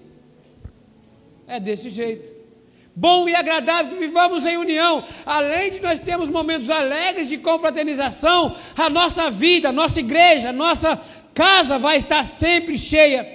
É 1.47 1.59
desse 1.59 1.89
jeito 1.89 2.39
bom 2.99 3.29
e 3.29 3.33
agradável 3.33 3.93
que 3.93 3.97
vivamos 3.97 4.45
em 4.45 4.57
união. 4.57 5.03
Além 5.25 5.71
de 5.71 5.81
nós 5.81 6.01
termos 6.01 6.27
momentos 6.27 6.69
alegres 6.69 7.29
de 7.29 7.37
confraternização, 7.37 8.55
a 8.75 8.89
nossa 8.89 9.29
vida, 9.31 9.69
a 9.69 9.71
nossa 9.71 10.01
igreja, 10.01 10.49
a 10.49 10.53
nossa 10.53 10.99
casa 11.33 11.79
vai 11.79 11.97
estar 11.97 12.23
sempre 12.23 12.77
cheia 12.77 13.25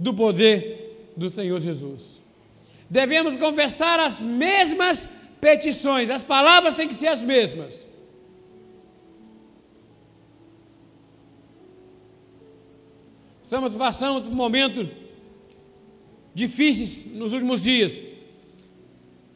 do 0.00 0.12
poder 0.12 1.12
do 1.16 1.30
Senhor 1.30 1.60
Jesus. 1.60 2.20
Devemos 2.90 3.36
confessar 3.36 4.00
as 4.00 4.20
mesmas 4.20 5.08
petições, 5.40 6.10
as 6.10 6.24
palavras 6.24 6.74
têm 6.74 6.88
que 6.88 6.94
ser 6.94 7.08
as 7.08 7.22
mesmas. 7.22 7.86
Estamos 13.44 13.76
passando 13.76 14.22
por 14.22 14.32
momentos 14.32 14.90
difíceis 16.34 17.06
nos 17.06 17.32
últimos 17.32 17.62
dias. 17.62 18.00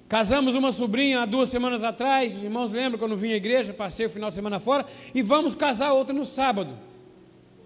Casamos 0.09 0.57
uma 0.57 0.73
sobrinha 0.73 1.23
há 1.23 1.27
duas 1.27 1.49
semanas 1.49 1.85
atrás, 1.85 2.37
os 2.37 2.43
irmãos 2.43 2.73
lembram 2.73 2.99
quando 2.99 3.17
vim 3.17 3.33
à 3.33 3.37
igreja, 3.37 3.73
passei 3.73 4.07
o 4.07 4.11
final 4.11 4.29
de 4.29 4.35
semana 4.35 4.59
fora, 4.59 4.85
e 5.15 5.23
vamos 5.23 5.55
casar 5.55 5.93
outra 5.93 6.13
no 6.13 6.25
sábado. 6.25 6.77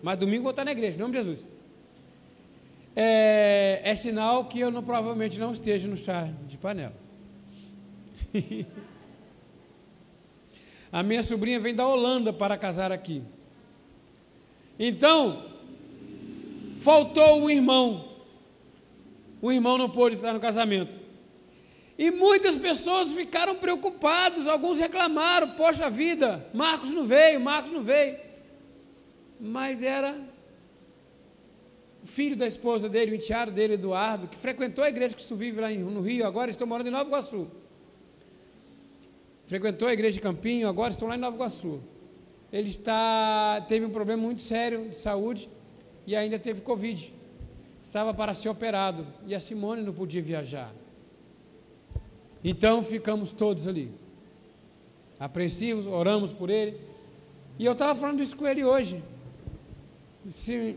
Mas 0.03 0.19
domingo 0.19 0.43
vou 0.43 0.51
estar 0.51 0.67
na 0.67 0.73
igreja, 0.73 0.99
em 0.99 1.01
nome 1.01 1.13
de 1.13 1.19
Jesus. 1.21 1.47
É, 2.95 3.81
é 3.83 3.95
sinal 3.95 4.45
que 4.45 4.61
eu 4.61 4.71
não, 4.71 4.83
provavelmente 4.83 5.41
não 5.41 5.53
esteja 5.53 5.89
no 5.89 5.97
chá 5.97 6.29
de 6.47 6.59
panela. 6.59 7.04
A 10.93 11.03
minha 11.03 11.23
sobrinha 11.23 11.59
vem 11.59 11.75
da 11.75 11.87
Holanda 11.87 12.33
para 12.33 12.57
casar 12.57 12.93
aqui. 12.93 13.21
Então, 14.79 15.45
faltou 16.81 17.43
um 17.43 17.51
irmão. 17.51 18.09
O 19.43 19.51
irmão 19.51 19.77
não 19.77 19.91
pôde 19.91 20.15
estar 20.15 20.33
no 20.33 20.39
casamento. 20.39 20.97
E 21.99 22.11
muitas 22.11 22.57
pessoas 22.57 23.13
ficaram 23.13 23.57
preocupados, 23.57 24.47
alguns 24.47 24.79
reclamaram: 24.79 25.51
poxa 25.51 25.91
vida, 25.91 26.49
Marcos 26.53 26.91
não 26.91 27.05
veio, 27.05 27.41
Marcos 27.41 27.73
não 27.73 27.83
veio. 27.83 28.17
Mas 29.41 29.83
era 29.83 30.17
o 32.03 32.07
filho 32.07 32.37
da 32.37 32.47
esposa 32.47 32.89
dele, 32.89 33.13
o 33.13 33.15
enteado 33.15 33.51
dele, 33.51 33.75
Eduardo, 33.75 34.29
que 34.29 34.37
frequentou 34.37 34.85
a 34.85 34.89
igreja 34.89 35.17
que 35.17 35.27
tu 35.27 35.35
vive 35.35 35.61
lá 35.61 35.71
no 35.71 36.01
Rio, 36.01 36.27
agora 36.27 36.51
estou 36.51 36.67
morando 36.67 36.87
em 36.89 36.93
Nova 36.93 37.09
Iguaçu. 37.09 37.49
Frequentou 39.47 39.89
a 39.89 39.93
igreja 39.93 40.15
de 40.15 40.21
Campinho, 40.21 40.69
agora 40.69 40.91
estou 40.91 41.07
lá 41.07 41.17
em 41.17 41.21
Nova 41.21 41.37
Iguaçu. 41.37 41.81
Ele 42.53 42.69
está, 42.69 43.65
teve 43.69 43.85
um 43.85 43.91
problema 43.91 44.23
muito 44.23 44.41
sério 44.41 44.89
de 44.89 44.97
saúde 44.97 45.49
e 46.07 46.17
ainda 46.17 46.39
teve 46.39 46.61
Covid. 46.61 47.13
Estava 47.83 48.15
para 48.15 48.33
ser 48.33 48.49
operado 48.49 49.07
e 49.27 49.35
a 49.35 49.41
Simone 49.41 49.83
não 49.83 49.93
podia 49.93 50.23
viajar. 50.23 50.73
Então 52.43 52.83
ficamos 52.83 53.33
todos 53.33 53.67
ali, 53.67 53.91
apreensivos, 55.19 55.87
oramos 55.87 56.33
por 56.33 56.51
ele. 56.51 56.79
E 57.59 57.65
eu 57.65 57.73
estava 57.73 57.95
falando 57.95 58.23
isso 58.23 58.37
com 58.37 58.47
ele 58.47 58.65
hoje. 58.65 59.03
Se, 60.31 60.77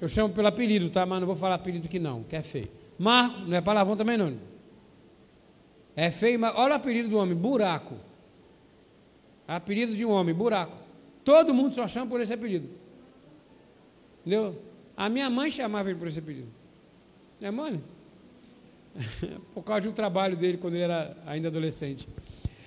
eu 0.00 0.08
chamo 0.08 0.34
pelo 0.34 0.48
apelido, 0.48 0.90
tá? 0.90 1.06
Mas 1.06 1.20
não 1.20 1.26
vou 1.26 1.36
falar 1.36 1.56
apelido 1.56 1.88
que 1.88 1.98
não, 1.98 2.22
que 2.24 2.36
é 2.36 2.42
feio. 2.42 2.68
Marcos, 2.98 3.46
não 3.46 3.56
é 3.56 3.60
palavrão 3.60 3.96
também 3.96 4.16
não. 4.16 4.36
É 5.94 6.10
feio, 6.10 6.38
mas 6.38 6.54
olha 6.56 6.72
o 6.72 6.76
apelido 6.76 7.08
do 7.08 7.18
homem, 7.18 7.36
buraco. 7.36 7.96
Apelido 9.46 9.94
de 9.94 10.04
um 10.04 10.10
homem, 10.10 10.34
buraco. 10.34 10.76
Todo 11.24 11.52
mundo 11.52 11.74
só 11.74 11.86
chama 11.86 12.06
por 12.06 12.20
esse 12.20 12.32
apelido. 12.32 12.68
Entendeu? 14.20 14.60
A 14.96 15.08
minha 15.08 15.28
mãe 15.28 15.50
chamava 15.50 15.90
ele 15.90 15.98
por 15.98 16.08
esse 16.08 16.18
apelido. 16.18 16.48
Não 17.40 17.48
é 17.48 17.50
mole? 17.50 17.80
por 19.52 19.62
causa 19.62 19.82
de 19.82 19.88
um 19.88 19.92
trabalho 19.92 20.36
dele 20.36 20.58
quando 20.58 20.74
ele 20.74 20.84
era 20.84 21.16
ainda 21.26 21.48
adolescente. 21.48 22.08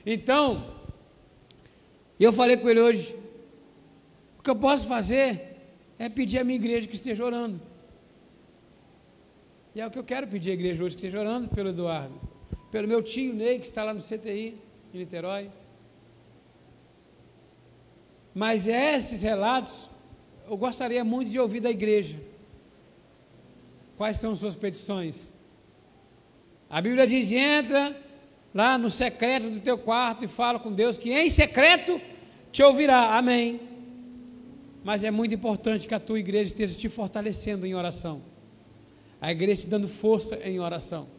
Então, 0.06 0.76
eu 2.20 2.32
falei 2.32 2.58
com 2.58 2.70
ele 2.70 2.82
hoje, 2.82 3.18
o 4.38 4.44
que 4.44 4.50
eu 4.50 4.56
posso 4.56 4.88
fazer 4.88 5.56
é 5.98 6.10
pedir 6.10 6.40
à 6.40 6.44
minha 6.44 6.56
igreja 6.56 6.88
que 6.88 6.96
esteja 6.96 7.24
orando. 7.24 7.60
E 9.74 9.82
é 9.82 9.88
o 9.88 9.92
que 9.92 10.00
eu 10.00 10.04
quero 10.04 10.28
pedir 10.28 10.52
à 10.52 10.54
igreja 10.54 10.84
hoje, 10.84 10.96
que 10.96 11.06
esteja 11.06 11.20
orando 11.20 11.50
pelo 11.50 11.70
Eduardo, 11.70 12.14
pelo 12.76 12.90
meu 12.90 13.02
tio 13.02 13.34
Ney, 13.34 13.58
que 13.58 13.66
está 13.66 13.86
lá 13.86 13.94
no 13.94 14.02
CTI, 14.02 14.58
em 14.94 14.98
Niterói. 14.98 15.50
Mas 18.34 18.68
esses 18.68 19.22
relatos, 19.22 19.90
eu 20.46 20.58
gostaria 20.58 21.02
muito 21.02 21.32
de 21.32 21.40
ouvir 21.40 21.62
da 21.62 21.72
igreja. 21.72 22.20
Quais 23.96 24.18
são 24.18 24.36
suas 24.36 24.58
petições? 24.58 25.32
A 26.70 26.82
Bíblia 26.82 27.08
diz: 27.08 27.32
entra 27.32 27.96
lá 28.54 28.78
no 28.78 28.90
secreto 28.90 29.50
do 29.50 29.62
teu 29.62 29.78
quarto 29.78 30.26
e 30.26 30.28
fala 30.28 30.60
com 30.60 30.70
Deus, 30.70 30.98
que 30.98 31.14
em 31.14 31.30
secreto 31.30 32.02
te 32.52 32.62
ouvirá. 32.62 33.18
Amém. 33.18 33.58
Mas 34.84 35.06
é 35.06 35.12
muito 35.12 35.34
importante 35.34 35.88
que 35.88 35.96
a 35.96 36.00
tua 36.02 36.20
igreja 36.20 36.52
esteja 36.52 36.78
te 36.78 36.90
fortalecendo 36.90 37.66
em 37.66 37.74
oração. 37.74 38.22
A 39.22 39.32
igreja 39.32 39.62
te 39.62 39.68
dando 39.68 39.88
força 39.88 40.36
em 40.44 40.60
oração. 40.60 41.15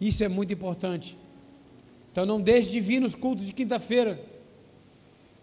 Isso 0.00 0.22
é 0.24 0.28
muito 0.28 0.52
importante. 0.52 1.16
Então 2.12 2.24
não 2.24 2.40
deixe 2.40 2.70
de 2.70 2.80
vir 2.80 3.00
nos 3.00 3.14
cultos 3.14 3.46
de 3.46 3.52
quinta-feira. 3.52 4.20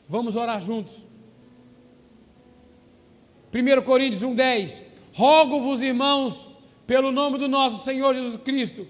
Vamos 0.08 0.36
orar 0.36 0.60
juntos. 0.60 1.08
1 3.54 3.82
Coríntios 3.84 4.24
1,10 4.24 4.82
Rogo-vos, 5.14 5.84
irmãos, 5.84 6.50
pelo 6.88 7.12
nome 7.12 7.38
do 7.38 7.48
nosso 7.48 7.84
Senhor 7.86 8.14
Jesus 8.16 8.38
Cristo, 8.38 8.88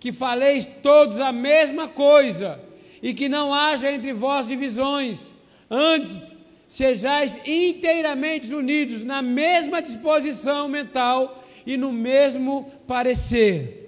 que 0.00 0.10
faleis 0.10 0.66
todos 0.82 1.20
a 1.20 1.30
mesma 1.30 1.86
coisa, 1.86 2.60
e 3.00 3.14
que 3.14 3.28
não 3.28 3.54
haja 3.54 3.90
entre 3.92 4.12
vós 4.12 4.48
divisões, 4.48 5.32
antes 5.70 6.34
sejais 6.66 7.38
inteiramente 7.46 8.52
unidos 8.52 9.04
na 9.04 9.22
mesma 9.22 9.80
disposição 9.80 10.68
mental 10.68 11.44
e 11.64 11.76
no 11.76 11.92
mesmo 11.92 12.70
parecer. 12.86 13.79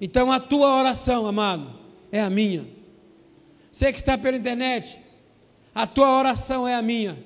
Então 0.00 0.30
a 0.32 0.40
tua 0.40 0.76
oração, 0.76 1.26
amado, 1.26 1.70
é 2.10 2.20
a 2.20 2.30
minha. 2.30 2.66
Você 3.70 3.92
que 3.92 3.98
está 3.98 4.16
pela 4.16 4.36
internet, 4.36 4.98
a 5.74 5.86
tua 5.86 6.18
oração 6.18 6.66
é 6.66 6.74
a 6.74 6.82
minha. 6.82 7.18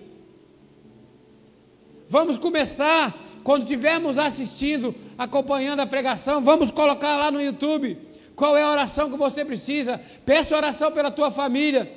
Vamos 2.09 2.39
começar, 2.39 3.15
quando 3.45 3.63
estivermos 3.63 4.19
assistindo, 4.19 4.95
acompanhando 5.19 5.81
a 5.81 5.87
pregação, 5.87 6.43
vamos 6.43 6.71
colocar 6.71 7.17
lá 7.17 7.31
no 7.31 7.41
YouTube 7.41 7.99
qual 8.35 8.57
é 8.57 8.63
a 8.63 8.71
oração 8.71 9.11
que 9.11 9.17
você 9.17 9.45
precisa. 9.45 10.01
Peça 10.25 10.57
oração 10.57 10.93
pela 10.93 11.11
tua 11.11 11.31
família. 11.31 11.93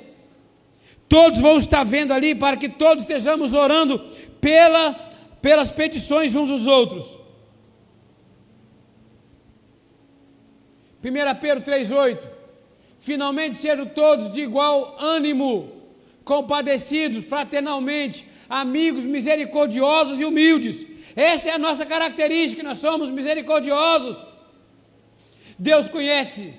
Todos 1.08 1.40
vão 1.40 1.56
estar 1.56 1.84
vendo 1.84 2.12
ali 2.12 2.34
para 2.34 2.56
que 2.56 2.68
todos 2.68 3.04
estejamos 3.04 3.54
orando 3.54 3.98
pela, 4.40 4.92
pelas 5.40 5.70
petições 5.70 6.34
uns 6.34 6.48
dos 6.48 6.66
outros. 6.66 7.21
1 11.02 11.40
Pedro 11.40 11.62
3,8 11.62 12.42
Finalmente 13.02 13.56
sejam 13.56 13.84
todos 13.84 14.32
de 14.32 14.42
igual 14.42 14.96
ânimo, 14.96 15.72
compadecidos 16.22 17.24
fraternalmente, 17.24 18.24
amigos 18.48 19.04
misericordiosos 19.04 20.20
e 20.20 20.24
humildes. 20.24 20.86
Essa 21.16 21.50
é 21.50 21.52
a 21.52 21.58
nossa 21.58 21.84
característica, 21.84 22.62
nós 22.62 22.78
somos 22.78 23.10
misericordiosos. 23.10 24.16
Deus 25.58 25.88
conhece 25.88 26.54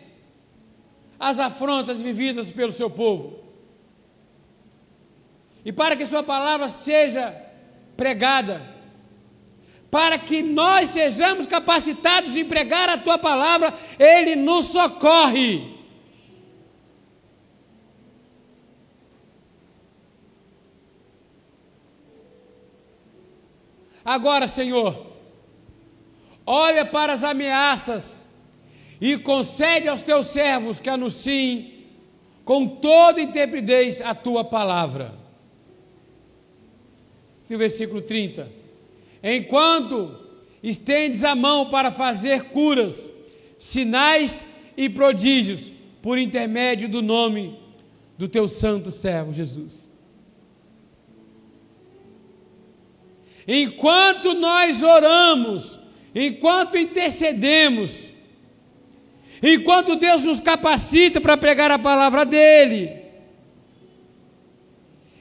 as 1.18 1.40
afrontas 1.40 1.98
vividas 2.00 2.52
pelo 2.52 2.74
seu 2.74 2.90
povo. 2.90 3.40
E 5.64 5.72
para 5.72 5.96
que 5.96 6.06
Sua 6.06 6.24
palavra 6.24 6.68
seja 6.68 7.34
pregada, 7.96 8.73
para 9.94 10.18
que 10.18 10.42
nós 10.42 10.90
sejamos 10.90 11.46
capacitados 11.46 12.36
em 12.36 12.44
pregar 12.44 12.90
a 12.90 12.98
Tua 12.98 13.16
palavra, 13.16 13.72
Ele 14.00 14.36
nos 14.36 14.66
socorre. 14.66 15.72
Agora, 24.04 24.48
Senhor, 24.48 25.14
olha 26.44 26.84
para 26.84 27.14
as 27.14 27.24
ameaças 27.24 28.26
e 29.00 29.16
concede 29.20 29.88
aos 29.88 30.02
teus 30.02 30.26
servos 30.26 30.80
que 30.80 30.90
anunciem 30.90 31.86
com 32.44 32.66
toda 32.66 33.22
intrepidez 33.22 34.02
a 34.02 34.16
tua 34.16 34.44
palavra 34.44 35.14
no 37.48 37.60
versículo 37.60 38.02
30. 38.02 38.63
Enquanto 39.24 40.20
estendes 40.62 41.24
a 41.24 41.34
mão 41.34 41.70
para 41.70 41.90
fazer 41.90 42.46
curas, 42.46 43.12
sinais 43.58 44.44
e 44.76 44.90
prodígios 44.90 45.72
por 46.02 46.18
intermédio 46.18 46.90
do 46.90 47.02
nome 47.02 47.58
do 48.18 48.28
teu 48.28 48.48
santo 48.48 48.92
servo 48.92 49.32
Jesus. 49.32 49.90
Enquanto 53.48 54.34
nós 54.34 54.84
oramos, 54.84 55.80
enquanto 56.14 56.78
intercedemos, 56.78 58.12
enquanto 59.42 59.96
Deus 59.96 60.24
nos 60.24 60.40
capacita 60.40 61.20
para 61.20 61.38
pregar 61.38 61.72
a 61.72 61.80
palavra 61.80 62.26
dEle, 62.26 63.02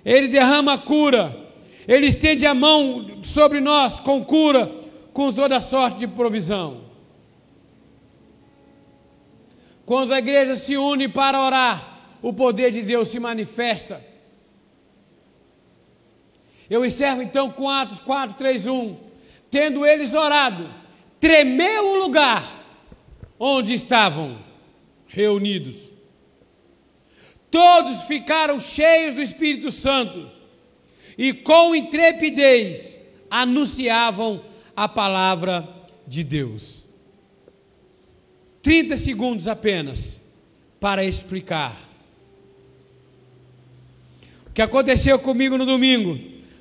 Ele 0.04 0.28
derrama 0.28 0.74
a 0.74 0.78
cura, 0.78 1.41
ele 1.86 2.06
estende 2.06 2.46
a 2.46 2.54
mão 2.54 3.22
sobre 3.22 3.60
nós 3.60 3.98
com 3.98 4.24
cura, 4.24 4.72
com 5.12 5.32
toda 5.32 5.60
sorte 5.60 6.00
de 6.00 6.06
provisão. 6.06 6.82
Quando 9.84 10.14
a 10.14 10.18
igreja 10.18 10.56
se 10.56 10.76
une 10.76 11.08
para 11.08 11.40
orar, 11.40 12.08
o 12.22 12.32
poder 12.32 12.70
de 12.70 12.82
Deus 12.82 13.08
se 13.08 13.18
manifesta. 13.18 14.02
Eu 16.70 16.86
encerro 16.86 17.20
então 17.20 17.50
com 17.50 17.68
Atos 17.68 17.98
4, 18.00 18.36
3, 18.36 18.66
1. 18.66 18.96
Tendo 19.50 19.84
eles 19.84 20.14
orado, 20.14 20.72
tremeu 21.20 21.90
o 21.90 21.96
lugar 21.96 22.64
onde 23.38 23.74
estavam 23.74 24.38
reunidos. 25.06 25.92
Todos 27.50 28.04
ficaram 28.04 28.58
cheios 28.58 29.14
do 29.14 29.20
Espírito 29.20 29.70
Santo 29.70 30.30
e 31.16 31.32
com 31.32 31.74
intrepidez 31.74 32.96
anunciavam 33.30 34.44
a 34.74 34.88
palavra 34.88 35.68
de 36.06 36.24
Deus. 36.24 36.86
30 38.62 38.96
segundos 38.96 39.48
apenas 39.48 40.20
para 40.78 41.04
explicar. 41.04 41.76
O 44.46 44.52
que 44.52 44.62
aconteceu 44.62 45.18
comigo 45.18 45.56
no 45.56 45.64
domingo 45.64 46.18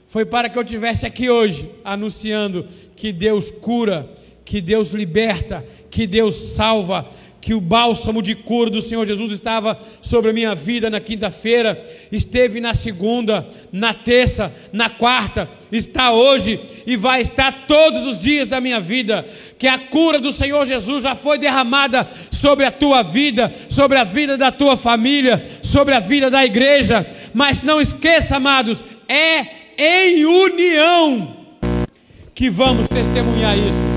foi 0.07 0.25
para 0.25 0.49
que 0.49 0.57
eu 0.57 0.63
tivesse 0.63 1.05
aqui 1.05 1.29
hoje 1.29 1.69
anunciando 1.83 2.65
que 2.95 3.11
Deus 3.11 3.51
cura, 3.51 4.09
que 4.43 4.61
Deus 4.61 4.91
liberta, 4.91 5.65
que 5.89 6.07
Deus 6.07 6.35
salva, 6.35 7.09
que 7.41 7.55
o 7.55 7.59
bálsamo 7.59 8.21
de 8.21 8.35
cura 8.35 8.69
do 8.69 8.81
Senhor 8.81 9.05
Jesus 9.05 9.31
estava 9.31 9.77
sobre 9.99 10.29
a 10.29 10.33
minha 10.33 10.53
vida 10.53 10.91
na 10.91 10.99
quinta-feira, 10.99 11.83
esteve 12.11 12.61
na 12.61 12.75
segunda, 12.75 13.47
na 13.71 13.95
terça, 13.95 14.53
na 14.71 14.91
quarta, 14.91 15.49
está 15.71 16.11
hoje 16.11 16.59
e 16.85 16.95
vai 16.95 17.21
estar 17.21 17.65
todos 17.65 18.05
os 18.05 18.19
dias 18.19 18.47
da 18.47 18.61
minha 18.61 18.79
vida. 18.79 19.25
Que 19.57 19.67
a 19.67 19.79
cura 19.79 20.19
do 20.19 20.31
Senhor 20.31 20.65
Jesus 20.65 21.03
já 21.03 21.15
foi 21.15 21.39
derramada 21.39 22.07
sobre 22.29 22.63
a 22.63 22.71
tua 22.71 23.01
vida, 23.01 23.51
sobre 23.69 23.97
a 23.97 24.03
vida 24.03 24.37
da 24.37 24.51
tua 24.51 24.77
família, 24.77 25.43
sobre 25.63 25.95
a 25.95 25.99
vida 25.99 26.29
da 26.29 26.45
igreja. 26.45 27.05
Mas 27.33 27.63
não 27.63 27.81
esqueça, 27.81 28.35
amados, 28.35 28.85
é 29.07 29.61
em 29.77 30.25
união 30.25 31.37
que 32.35 32.49
vamos 32.49 32.87
testemunhar 32.87 33.57
isso. 33.57 33.90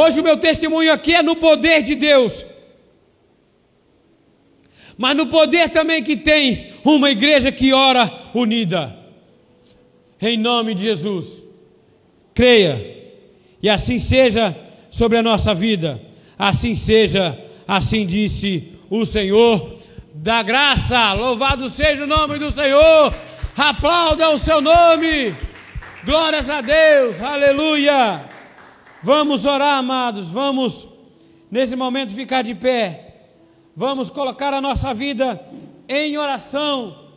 Hoje 0.00 0.20
o 0.20 0.22
meu 0.22 0.36
testemunho 0.36 0.92
aqui 0.92 1.12
é 1.12 1.24
no 1.24 1.34
poder 1.34 1.82
de 1.82 1.96
Deus, 1.96 2.46
mas 4.96 5.16
no 5.16 5.26
poder 5.26 5.70
também 5.70 6.04
que 6.04 6.16
tem 6.16 6.72
uma 6.84 7.10
igreja 7.10 7.50
que 7.50 7.72
ora 7.72 8.08
unida. 8.32 8.96
Em 10.20 10.36
nome 10.36 10.72
de 10.74 10.82
Jesus. 10.82 11.42
Creia. 12.32 12.96
E 13.60 13.68
assim 13.68 13.98
seja 13.98 14.56
sobre 14.88 15.18
a 15.18 15.22
nossa 15.22 15.52
vida. 15.52 16.00
Assim 16.38 16.76
seja, 16.76 17.36
assim 17.66 18.06
disse 18.06 18.74
o 18.88 19.04
Senhor 19.04 19.80
da 20.14 20.44
graça. 20.44 21.12
Louvado 21.14 21.68
seja 21.68 22.04
o 22.04 22.06
nome 22.06 22.38
do 22.38 22.52
Senhor. 22.52 23.12
Aplauda 23.56 24.30
o 24.30 24.38
seu 24.38 24.60
nome. 24.60 25.34
Glórias 26.04 26.48
a 26.48 26.60
Deus. 26.60 27.20
Aleluia. 27.20 28.37
Vamos 29.02 29.46
orar, 29.46 29.78
amados. 29.78 30.28
Vamos 30.28 30.86
nesse 31.50 31.76
momento 31.76 32.14
ficar 32.14 32.42
de 32.42 32.54
pé. 32.54 33.28
Vamos 33.74 34.10
colocar 34.10 34.52
a 34.52 34.60
nossa 34.60 34.92
vida 34.92 35.40
em 35.88 36.18
oração 36.18 37.08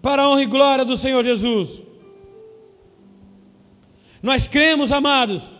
para 0.00 0.22
a 0.22 0.28
honra 0.28 0.42
e 0.42 0.46
glória 0.46 0.84
do 0.84 0.96
Senhor 0.96 1.22
Jesus. 1.22 1.82
Nós 4.22 4.46
cremos, 4.46 4.92
amados, 4.92 5.50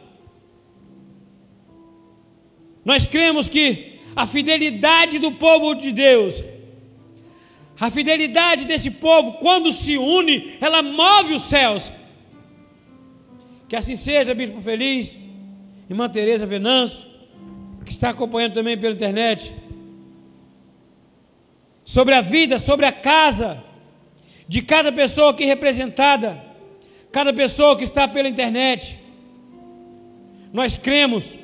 nós 2.85 3.05
cremos 3.05 3.49
que 3.49 4.01
a 4.15 4.27
fidelidade 4.27 5.19
do 5.19 5.33
povo 5.33 5.75
de 5.75 5.91
Deus, 5.93 6.45
a 7.81 7.91
fidelidade 7.91 8.65
desse 8.65 8.91
povo, 8.91 9.35
quando 9.35 9.73
se 9.73 9.97
une, 9.97 10.53
ela 10.61 10.83
move 10.83 11.35
os 11.35 11.43
céus. 11.43 11.93
Que 13.73 13.77
assim 13.77 13.97
seja, 13.97 14.35
Bispo 14.35 14.61
Feliz, 14.61 15.17
irmã 15.89 16.07
Tereza 16.07 16.45
Venâncio, 16.45 17.09
que 17.87 17.91
está 17.91 18.11
acompanhando 18.11 18.53
também 18.53 18.77
pela 18.77 18.93
internet, 18.93 19.57
sobre 21.83 22.13
a 22.13 22.21
vida, 22.21 22.59
sobre 22.59 22.85
a 22.85 22.93
casa 22.93 23.65
de 24.47 24.61
cada 24.61 24.93
pessoa 24.93 25.31
aqui 25.31 25.47
representada, 25.47 26.39
cada 27.11 27.33
pessoa 27.33 27.75
que 27.75 27.85
está 27.85 28.07
pela 28.07 28.29
internet. 28.29 29.01
Nós 30.53 30.77
cremos 30.77 31.39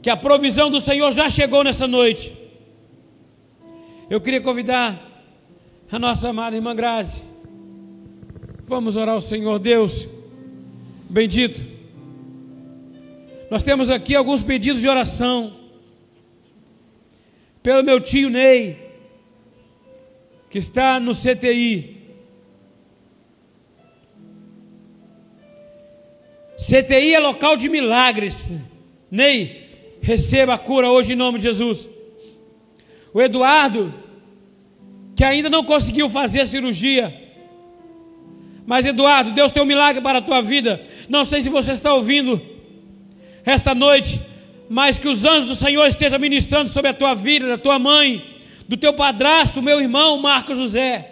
que 0.00 0.08
a 0.08 0.16
provisão 0.16 0.70
do 0.70 0.80
Senhor 0.80 1.10
já 1.10 1.28
chegou 1.28 1.64
nessa 1.64 1.88
noite. 1.88 2.32
Eu 4.08 4.20
queria 4.20 4.40
convidar 4.40 5.04
a 5.90 5.98
nossa 5.98 6.28
amada 6.28 6.54
irmã 6.54 6.76
Grazi. 6.76 7.31
Vamos 8.72 8.96
orar 8.96 9.16
ao 9.16 9.20
Senhor 9.20 9.58
Deus. 9.58 10.08
Bendito. 11.06 11.62
Nós 13.50 13.62
temos 13.62 13.90
aqui 13.90 14.14
alguns 14.14 14.42
pedidos 14.42 14.80
de 14.80 14.88
oração. 14.88 15.52
Pelo 17.62 17.82
meu 17.82 18.00
tio 18.00 18.30
Ney, 18.30 18.78
que 20.48 20.56
está 20.56 20.98
no 20.98 21.12
CTI. 21.14 21.98
CTI 26.56 27.14
é 27.14 27.20
local 27.20 27.58
de 27.58 27.68
milagres. 27.68 28.56
Ney, 29.10 29.98
receba 30.00 30.54
a 30.54 30.58
cura 30.58 30.90
hoje 30.90 31.12
em 31.12 31.16
nome 31.16 31.36
de 31.36 31.44
Jesus. 31.44 31.86
O 33.12 33.20
Eduardo, 33.20 33.92
que 35.14 35.22
ainda 35.22 35.50
não 35.50 35.62
conseguiu 35.62 36.08
fazer 36.08 36.40
a 36.40 36.46
cirurgia, 36.46 37.21
mas 38.66 38.86
Eduardo, 38.86 39.32
Deus 39.32 39.52
tem 39.52 39.62
um 39.62 39.66
milagre 39.66 40.00
para 40.00 40.18
a 40.18 40.22
tua 40.22 40.40
vida. 40.40 40.80
Não 41.08 41.24
sei 41.24 41.40
se 41.40 41.48
você 41.48 41.72
está 41.72 41.92
ouvindo 41.94 42.40
esta 43.44 43.74
noite, 43.74 44.20
mas 44.68 44.98
que 44.98 45.08
os 45.08 45.24
anjos 45.24 45.46
do 45.46 45.54
Senhor 45.54 45.86
estejam 45.86 46.18
ministrando 46.18 46.70
sobre 46.70 46.90
a 46.90 46.94
tua 46.94 47.14
vida, 47.14 47.48
da 47.48 47.58
tua 47.58 47.78
mãe, 47.78 48.40
do 48.68 48.76
teu 48.76 48.92
padrasto, 48.92 49.60
meu 49.60 49.80
irmão 49.80 50.18
Marcos 50.18 50.56
José. 50.56 51.10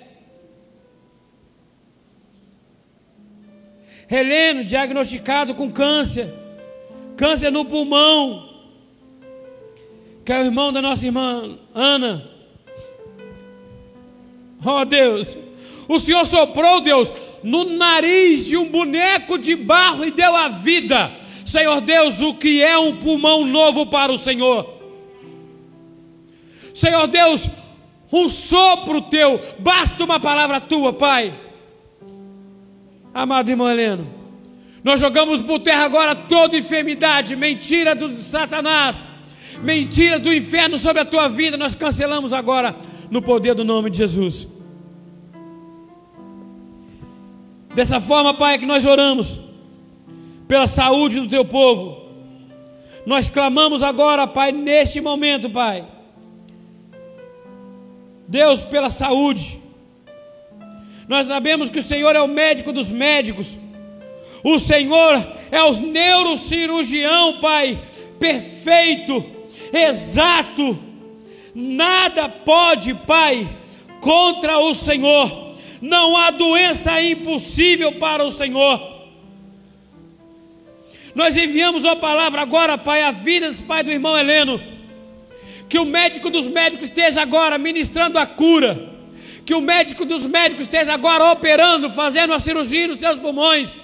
Heleno, 4.08 4.64
diagnosticado 4.64 5.54
com 5.54 5.70
câncer, 5.70 6.32
câncer 7.16 7.50
no 7.50 7.64
pulmão 7.64 8.50
que 10.30 10.32
é 10.32 10.38
o 10.38 10.44
irmão 10.44 10.72
da 10.72 10.80
nossa 10.80 11.04
irmã 11.04 11.58
Ana. 11.74 12.24
Oh 14.64 14.84
Deus, 14.84 15.36
o 15.88 15.98
Senhor 15.98 16.24
soprou, 16.24 16.80
Deus, 16.80 17.12
no 17.42 17.64
nariz 17.64 18.46
de 18.46 18.57
um 18.57 18.68
boneco 18.68 19.38
de 19.38 19.57
barro 19.57 20.05
e 20.05 20.11
deu 20.11 20.35
a 20.35 20.48
vida. 20.48 21.11
Senhor 21.44 21.81
Deus, 21.81 22.22
o 22.22 22.35
que 22.35 22.62
é 22.62 22.79
um 22.79 22.96
pulmão 22.96 23.44
novo 23.44 23.87
para 23.87 24.12
o 24.12 24.18
Senhor? 24.18 24.79
Senhor 26.72 27.07
Deus, 27.07 27.50
um 28.12 28.29
sopro 28.29 29.03
teu, 29.03 29.40
basta 29.59 30.05
uma 30.05 30.20
palavra 30.20 30.61
tua, 30.61 30.92
Pai. 30.92 31.38
Amado 33.12 33.50
irmão 33.50 33.68
Heleno, 33.68 34.09
nós 34.85 35.00
jogamos 35.00 35.42
por 35.42 35.59
terra 35.61 35.85
agora 35.85 36.14
toda 36.14 36.57
enfermidade, 36.57 37.35
mentira 37.35 37.94
do 37.94 38.22
Satanás 38.22 39.11
mentira 39.62 40.18
do 40.18 40.33
inferno 40.33 40.79
sobre 40.79 41.03
a 41.03 41.05
tua 41.05 41.29
vida, 41.29 41.57
nós 41.57 41.74
cancelamos 41.74 42.33
agora 42.33 42.76
no 43.11 43.20
poder 43.20 43.55
do 43.55 43.64
nome 43.64 43.90
de 43.90 43.98
Jesus. 43.98 44.48
Dessa 47.74 48.00
forma, 48.00 48.35
Pai, 48.35 48.54
é 48.54 48.59
que 48.59 48.66
nós 48.66 48.85
oramos 48.85 49.40
pela 50.48 50.66
saúde 50.66 51.20
do 51.20 51.28
teu 51.28 51.44
povo. 51.44 52.00
Nós 53.06 53.28
clamamos 53.28 53.83
agora, 53.83 54.26
Pai, 54.26 54.52
neste 54.52 55.00
momento, 55.00 55.48
Pai. 55.48 55.87
Deus, 58.26 58.64
pela 58.64 58.90
saúde. 58.90 59.61
Nós 61.09 61.26
sabemos 61.26 61.70
que 61.70 61.78
o 61.78 61.83
Senhor 61.83 62.14
é 62.14 62.20
o 62.20 62.28
médico 62.28 62.72
dos 62.72 62.92
médicos. 62.92 63.59
O 64.44 64.59
Senhor 64.59 65.26
é 65.50 65.62
o 65.62 65.72
neurocirurgião, 65.74 67.40
Pai, 67.40 67.80
perfeito 68.18 69.40
exato. 69.72 70.78
Nada 71.54 72.28
pode, 72.28 72.94
Pai, 72.94 73.48
contra 74.00 74.59
o 74.59 74.74
Senhor. 74.74 75.49
Não 75.81 76.16
há 76.16 76.31
doença 76.31 77.01
impossível 77.01 77.93
para 77.93 78.25
o 78.25 78.31
Senhor. 78.31 79.01
Nós 81.14 81.37
enviamos 81.37 81.85
uma 81.85 81.97
palavra 81.97 82.43
agora, 82.43 82.79
Pai, 82.79 83.03
a 83.03 83.11
vida, 83.11 83.53
Pai, 83.66 83.83
do 83.83 83.90
irmão 83.90 84.16
Heleno. 84.16 84.61
Que 85.69 85.79
o 85.79 85.85
médico 85.85 86.31
dos 86.31 86.47
médicos 86.47 86.87
esteja 86.87 87.23
agora 87.23 87.59
ministrando 87.59 88.19
a 88.19 88.27
cura. 88.27 88.90
Que 89.45 89.55
o 89.55 89.61
médico 89.61 90.05
dos 90.05 90.27
médicos 90.27 90.62
esteja 90.62 90.93
agora 90.93 91.33
operando, 91.33 91.90
fazendo 91.90 92.33
a 92.33 92.38
cirurgia 92.38 92.88
nos 92.88 93.01
seus 93.01 93.19
pulmões 93.19 93.81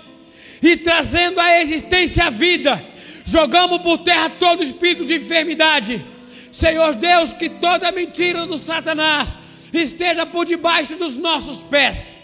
e 0.63 0.77
trazendo 0.77 1.41
à 1.41 1.61
existência 1.61 2.25
a 2.25 2.31
vida 2.31 2.97
jogamos 3.27 3.79
por 3.79 3.99
terra 3.99 4.31
todo 4.31 4.63
espírito 4.63 5.05
de 5.05 5.17
enfermidade. 5.17 6.05
Senhor 6.51 6.95
Deus, 6.95 7.33
que 7.33 7.51
toda 7.51 7.93
mentira 7.93 8.47
do 8.47 8.57
Satanás 8.57 9.39
esteja 9.73 10.27
por 10.27 10.47
debaixo 10.47 10.97
dos 10.97 11.17
nossos 11.17 11.63
pés. 11.63 12.17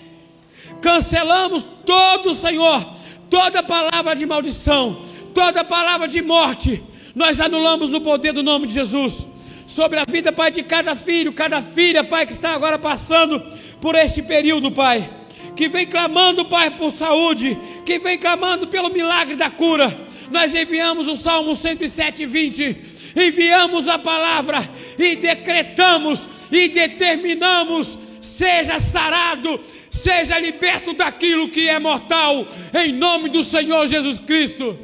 Cancelamos 0.81 1.67
todo, 1.85 2.35
Senhor, 2.35 2.87
toda 3.29 3.63
palavra 3.63 4.15
de 4.15 4.27
maldição, 4.27 5.03
toda 5.35 5.65
palavra 5.65 6.09
de 6.09 6.23
morte, 6.23 6.83
nós 7.15 7.41
anulamos 7.41 7.91
no 7.91 8.01
poder 8.01 8.33
do 8.33 8.43
nome 8.43 8.67
de 8.67 8.75
Jesus. 8.75 9.27
Sobre 9.67 9.99
a 9.99 10.05
vida, 10.09 10.33
Pai, 10.33 10.51
de 10.51 10.63
cada 10.63 10.95
filho, 10.95 11.33
cada 11.33 11.63
filha, 11.63 12.03
Pai, 12.05 12.27
que 12.27 12.33
está 12.33 12.53
agora 12.53 12.79
passando 12.79 13.41
por 13.81 13.95
este 13.95 14.23
período, 14.23 14.71
Pai. 14.71 15.09
Que 15.55 15.69
vem 15.69 15.87
clamando, 15.87 16.45
Pai, 16.45 16.71
por 16.71 16.91
saúde, 16.91 17.57
que 17.87 17.99
vem 17.99 18.19
clamando 18.19 18.67
pelo 18.67 18.91
milagre 18.91 19.37
da 19.37 19.51
cura 19.51 20.11
nós 20.33 20.55
enviamos 20.55 21.07
o 21.09 21.15
Salmo 21.15 21.55
107, 21.55 22.25
20, 22.25 22.75
enviamos 23.17 23.89
a 23.89 23.99
palavra 23.99 24.69
e 24.99 25.17
decretamos 25.17 26.29
e 26.51 26.69
determinamos: 26.69 27.99
seja 28.21 28.79
sarado, 28.81 29.61
seja 29.91 30.39
liberto 30.39 30.93
daquilo 30.93 31.49
que 31.49 31.69
é 31.69 31.79
mortal, 31.79 32.47
em 32.75 32.93
nome 32.93 33.29
do 33.29 33.43
Senhor 33.43 33.87
Jesus 33.87 34.21
Cristo. 34.21 34.79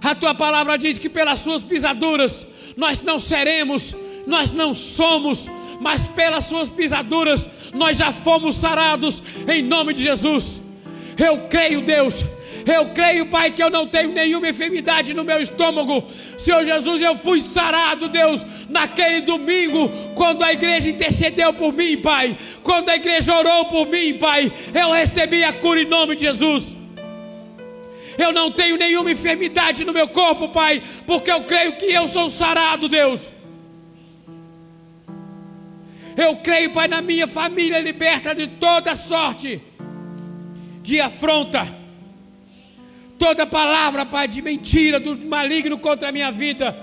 A 0.00 0.14
tua 0.14 0.34
palavra 0.34 0.78
diz 0.78 0.98
que 0.98 1.08
pelas 1.08 1.40
suas 1.40 1.62
pisaduras 1.62 2.46
nós 2.76 3.02
não 3.02 3.18
seremos, 3.18 3.94
nós 4.26 4.52
não 4.52 4.74
somos, 4.74 5.48
mas 5.80 6.06
pelas 6.08 6.44
suas 6.44 6.68
pisaduras 6.68 7.72
nós 7.74 7.96
já 7.96 8.12
fomos 8.12 8.56
sarados, 8.56 9.22
em 9.48 9.62
nome 9.62 9.92
de 9.92 10.04
Jesus. 10.04 10.62
Eu 11.18 11.48
creio, 11.48 11.80
Deus, 11.80 12.24
eu 12.74 12.90
creio, 12.90 13.26
Pai, 13.26 13.50
que 13.50 13.62
eu 13.62 13.70
não 13.70 13.86
tenho 13.86 14.12
nenhuma 14.12 14.48
enfermidade 14.48 15.14
no 15.14 15.24
meu 15.24 15.40
estômago. 15.40 16.04
Senhor 16.36 16.64
Jesus, 16.64 17.00
eu 17.00 17.16
fui 17.16 17.40
sarado, 17.40 18.08
Deus, 18.08 18.44
naquele 18.68 19.20
domingo, 19.20 19.88
quando 20.14 20.42
a 20.42 20.52
igreja 20.52 20.90
intercedeu 20.90 21.52
por 21.54 21.72
mim, 21.72 21.96
Pai. 21.98 22.36
Quando 22.62 22.88
a 22.88 22.96
igreja 22.96 23.34
orou 23.34 23.66
por 23.66 23.86
mim, 23.86 24.18
Pai. 24.18 24.52
Eu 24.74 24.92
recebi 24.92 25.44
a 25.44 25.52
cura 25.52 25.80
em 25.80 25.86
nome 25.86 26.16
de 26.16 26.22
Jesus. 26.22 26.76
Eu 28.18 28.32
não 28.32 28.50
tenho 28.50 28.76
nenhuma 28.76 29.12
enfermidade 29.12 29.84
no 29.84 29.92
meu 29.92 30.08
corpo, 30.08 30.48
Pai, 30.48 30.82
porque 31.06 31.30
eu 31.30 31.44
creio 31.44 31.76
que 31.76 31.86
eu 31.86 32.08
sou 32.08 32.28
sarado, 32.28 32.88
Deus. 32.88 33.32
Eu 36.16 36.36
creio, 36.38 36.72
Pai, 36.72 36.88
na 36.88 37.00
minha 37.00 37.28
família, 37.28 37.78
liberta 37.78 38.34
de 38.34 38.48
toda 38.48 38.96
sorte 38.96 39.62
de 40.82 41.00
afronta. 41.00 41.77
Toda 43.18 43.44
palavra, 43.44 44.06
Pai, 44.06 44.28
de 44.28 44.40
mentira, 44.40 45.00
do 45.00 45.16
maligno 45.26 45.76
contra 45.76 46.10
a 46.10 46.12
minha 46.12 46.30
vida, 46.30 46.76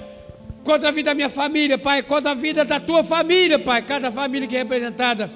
contra 0.66 0.90
a 0.90 0.92
vida 0.92 1.12
da 1.12 1.16
minha 1.16 1.30
família, 1.30 1.78
Pai, 1.78 2.04
contra 2.04 2.32
a 2.32 2.34
vida 2.34 2.66
da 2.66 2.78
tua 2.78 3.06
família, 3.06 3.58
Pai, 3.58 3.82
cada 3.82 4.12
família 4.12 4.46
que 4.46 4.56
é 4.56 4.60
representada, 4.60 5.32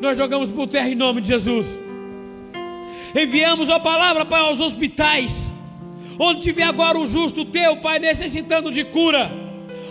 nós 0.00 0.16
jogamos 0.16 0.52
por 0.52 0.68
terra 0.68 0.88
em 0.88 0.94
nome 0.94 1.20
de 1.20 1.28
Jesus. 1.28 1.80
Enviamos 3.16 3.68
a 3.68 3.80
palavra, 3.80 4.24
Pai, 4.24 4.40
aos 4.42 4.60
hospitais, 4.60 5.50
onde 6.20 6.42
tiver 6.42 6.62
agora 6.62 6.98
o 6.98 7.06
justo 7.06 7.44
teu, 7.44 7.78
Pai, 7.78 7.98
necessitando 7.98 8.70
de 8.70 8.84
cura, 8.84 9.30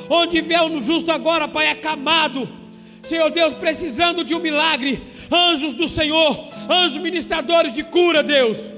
onde 0.09 0.39
tiver 0.39 0.61
o 0.61 0.81
justo 0.81 1.11
agora, 1.11 1.45
Pai, 1.45 1.69
acamado, 1.71 2.47
Senhor 3.01 3.29
Deus, 3.31 3.53
precisando 3.53 4.23
de 4.23 4.33
um 4.33 4.39
milagre, 4.39 5.01
anjos 5.29 5.73
do 5.73 5.89
Senhor, 5.89 6.47
anjos 6.69 6.99
ministradores 6.99 7.73
de 7.73 7.83
cura, 7.83 8.23
Deus. 8.23 8.72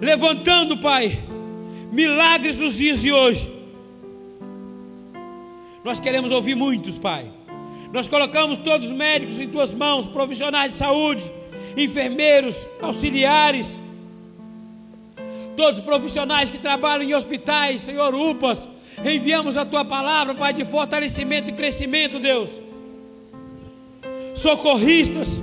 Levantando, 0.00 0.78
Pai, 0.78 1.18
milagres 1.92 2.58
nos 2.58 2.76
dias 2.76 3.00
de 3.00 3.12
hoje. 3.12 3.50
Nós 5.84 6.00
queremos 6.00 6.30
ouvir 6.32 6.54
muitos, 6.54 6.98
Pai. 6.98 7.30
Nós 7.92 8.08
colocamos 8.08 8.58
todos 8.58 8.88
os 8.88 8.96
médicos 8.96 9.40
em 9.40 9.48
tuas 9.48 9.72
mãos, 9.74 10.08
profissionais 10.08 10.72
de 10.72 10.78
saúde, 10.78 11.30
enfermeiros, 11.76 12.66
auxiliares, 12.80 13.76
todos 15.56 15.78
os 15.78 15.84
profissionais 15.84 16.50
que 16.50 16.58
trabalham 16.58 17.04
em 17.04 17.14
hospitais, 17.14 17.82
Senhor, 17.82 18.14
UPAs, 18.14 18.68
Enviamos 19.02 19.56
a 19.56 19.64
tua 19.64 19.84
palavra, 19.84 20.34
Pai, 20.34 20.52
de 20.52 20.64
fortalecimento 20.64 21.48
e 21.48 21.52
crescimento, 21.52 22.18
Deus. 22.18 22.50
Socorristas, 24.34 25.42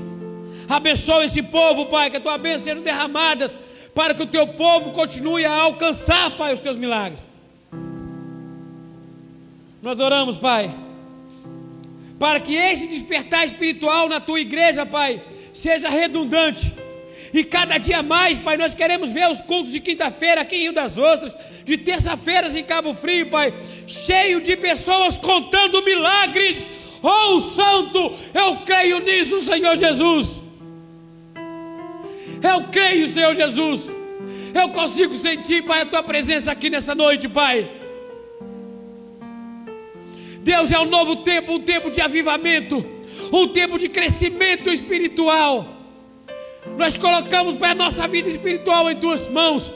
abençoa 0.69 1.25
esse 1.25 1.41
povo, 1.41 1.87
Pai, 1.87 2.09
que 2.09 2.17
a 2.17 2.21
tua 2.21 2.37
bênção 2.37 2.65
seja 2.65 2.81
derramada, 2.81 3.53
para 3.93 4.13
que 4.13 4.23
o 4.23 4.27
teu 4.27 4.47
povo 4.47 4.91
continue 4.91 5.45
a 5.45 5.53
alcançar, 5.53 6.31
Pai, 6.37 6.53
os 6.53 6.59
teus 6.59 6.77
milagres. 6.77 7.29
Nós 9.81 9.99
oramos, 9.99 10.37
Pai, 10.37 10.73
para 12.19 12.39
que 12.39 12.55
esse 12.55 12.87
despertar 12.87 13.45
espiritual 13.45 14.07
na 14.07 14.19
tua 14.19 14.39
igreja, 14.39 14.85
Pai, 14.85 15.21
seja 15.53 15.89
redundante 15.89 16.73
e 17.33 17.43
cada 17.43 17.77
dia 17.77 18.03
mais, 18.03 18.37
Pai, 18.37 18.57
nós 18.57 18.73
queremos 18.73 19.09
ver 19.09 19.29
os 19.29 19.41
cultos 19.41 19.71
de 19.71 19.79
quinta-feira 19.79 20.41
aqui 20.41 20.57
em 20.57 20.61
Rio 20.63 20.73
das 20.73 20.97
Ostras, 20.97 21.35
de 21.63 21.77
terça-feiras 21.77 22.55
em 22.55 22.63
Cabo 22.63 22.93
Frio, 22.93 23.27
Pai, 23.27 23.53
cheio 23.87 24.41
de 24.41 24.55
pessoas 24.57 25.17
contando 25.17 25.83
milagres. 25.83 26.57
Oh, 27.01 27.41
Santo, 27.41 28.13
eu 28.33 28.57
creio 28.57 28.99
nisso, 28.99 29.39
Senhor 29.39 29.77
Jesus. 29.77 30.40
Eu 32.41 32.63
creio, 32.63 33.11
Senhor 33.11 33.35
Jesus. 33.35 33.91
Eu 34.53 34.69
consigo 34.69 35.15
sentir, 35.15 35.63
Pai, 35.63 35.81
a 35.81 35.85
tua 35.85 36.03
presença 36.03 36.51
aqui 36.51 36.69
nessa 36.69 36.93
noite, 36.93 37.29
Pai. 37.29 37.69
Deus 40.41 40.71
é 40.71 40.79
um 40.79 40.85
novo 40.85 41.17
tempo, 41.17 41.53
um 41.53 41.59
tempo 41.59 41.91
de 41.91 42.01
avivamento, 42.01 42.83
um 43.31 43.47
tempo 43.47 43.77
de 43.77 43.87
crescimento 43.87 44.69
espiritual. 44.69 45.67
Nós 46.77 46.97
colocamos 46.97 47.55
para 47.57 47.71
a 47.71 47.75
nossa 47.75 48.07
vida 48.07 48.27
espiritual 48.27 48.89
em 48.89 48.95
tuas 48.95 49.29
mãos. 49.29 49.71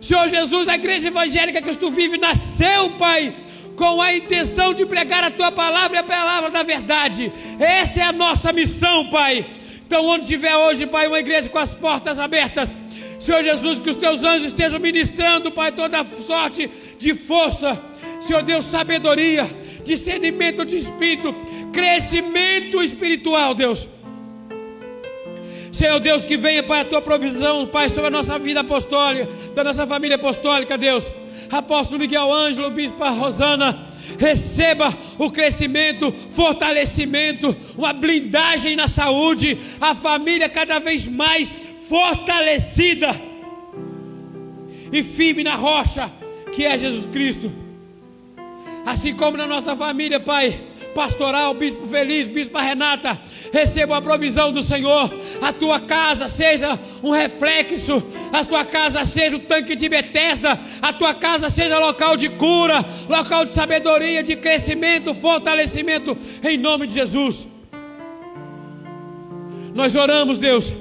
Senhor 0.00 0.28
Jesus, 0.28 0.68
a 0.68 0.74
igreja 0.74 1.08
evangélica 1.08 1.62
que 1.62 1.76
tu 1.76 1.90
vive 1.90 2.18
nasceu, 2.18 2.90
Pai, 2.98 3.34
com 3.76 4.00
a 4.00 4.14
intenção 4.14 4.72
de 4.72 4.84
pregar 4.86 5.24
a 5.24 5.30
tua 5.30 5.52
palavra 5.52 5.96
e 5.96 6.00
a 6.00 6.04
palavra 6.04 6.50
da 6.50 6.62
verdade. 6.62 7.32
Essa 7.58 8.00
é 8.00 8.02
a 8.02 8.12
nossa 8.12 8.52
missão, 8.52 9.08
Pai. 9.08 9.46
Então, 9.86 10.06
onde 10.06 10.26
tiver 10.26 10.56
hoje, 10.56 10.86
Pai, 10.86 11.06
uma 11.06 11.18
igreja 11.18 11.48
com 11.48 11.58
as 11.58 11.74
portas 11.74 12.18
abertas, 12.18 12.74
Senhor 13.20 13.42
Jesus, 13.42 13.80
que 13.80 13.90
os 13.90 13.96
teus 13.96 14.24
anjos 14.24 14.48
estejam 14.48 14.80
ministrando, 14.80 15.50
Pai, 15.50 15.72
toda 15.72 16.04
sorte 16.04 16.70
de 16.98 17.14
força, 17.14 17.80
Senhor 18.20 18.42
Deus, 18.42 18.64
sabedoria, 18.64 19.48
discernimento 19.84 20.64
de 20.64 20.76
espírito, 20.76 21.34
crescimento 21.72 22.82
espiritual, 22.82 23.54
Deus. 23.54 23.88
Senhor 25.72 25.98
Deus, 26.00 26.24
que 26.24 26.36
venha, 26.36 26.62
Pai, 26.62 26.80
a 26.80 26.84
tua 26.84 27.02
provisão, 27.02 27.66
Pai, 27.66 27.88
sobre 27.88 28.06
a 28.06 28.10
nossa 28.10 28.38
vida 28.38 28.60
apostólica, 28.60 29.28
da 29.54 29.64
nossa 29.64 29.86
família 29.86 30.16
apostólica, 30.16 30.78
Deus. 30.78 31.12
Apóstolo 31.50 32.00
Miguel 32.00 32.32
Ângelo, 32.32 32.70
Bispo 32.70 33.04
Rosana, 33.04 33.88
receba 34.18 34.96
o 35.18 35.30
crescimento, 35.30 36.12
fortalecimento, 36.30 37.56
uma 37.76 37.92
blindagem 37.92 38.76
na 38.76 38.88
saúde, 38.88 39.58
a 39.80 39.94
família 39.94 40.48
cada 40.48 40.78
vez 40.78 41.08
mais 41.08 41.52
fortalecida 41.88 43.08
e 44.92 45.02
firme 45.02 45.42
na 45.42 45.56
rocha, 45.56 46.10
que 46.52 46.64
é 46.64 46.78
Jesus 46.78 47.06
Cristo. 47.06 47.52
Assim 48.86 49.14
como 49.14 49.36
na 49.36 49.46
nossa 49.46 49.74
família, 49.76 50.20
Pai, 50.20 50.60
pastoral, 50.94 51.52
bispo 51.52 51.86
feliz, 51.86 52.28
bispo 52.28 52.56
Renata, 52.56 53.20
receba 53.52 53.96
a 53.98 54.02
provisão 54.02 54.52
do 54.52 54.62
Senhor. 54.62 55.12
A 55.42 55.52
tua 55.52 55.80
casa 55.80 56.28
seja 56.28 56.78
um 57.02 57.10
reflexo, 57.10 58.02
a 58.32 58.44
tua 58.44 58.64
casa 58.64 59.04
seja 59.04 59.36
o 59.36 59.40
tanque 59.40 59.74
de 59.74 59.88
Betesda, 59.88 60.58
a 60.80 60.92
tua 60.92 61.12
casa 61.12 61.50
seja 61.50 61.78
local 61.78 62.16
de 62.16 62.28
cura, 62.30 62.84
local 63.08 63.44
de 63.44 63.52
sabedoria, 63.52 64.22
de 64.22 64.36
crescimento, 64.36 65.12
fortalecimento, 65.12 66.16
em 66.42 66.56
nome 66.56 66.86
de 66.86 66.94
Jesus. 66.94 67.48
Nós 69.74 69.96
oramos, 69.96 70.38
Deus, 70.38 70.72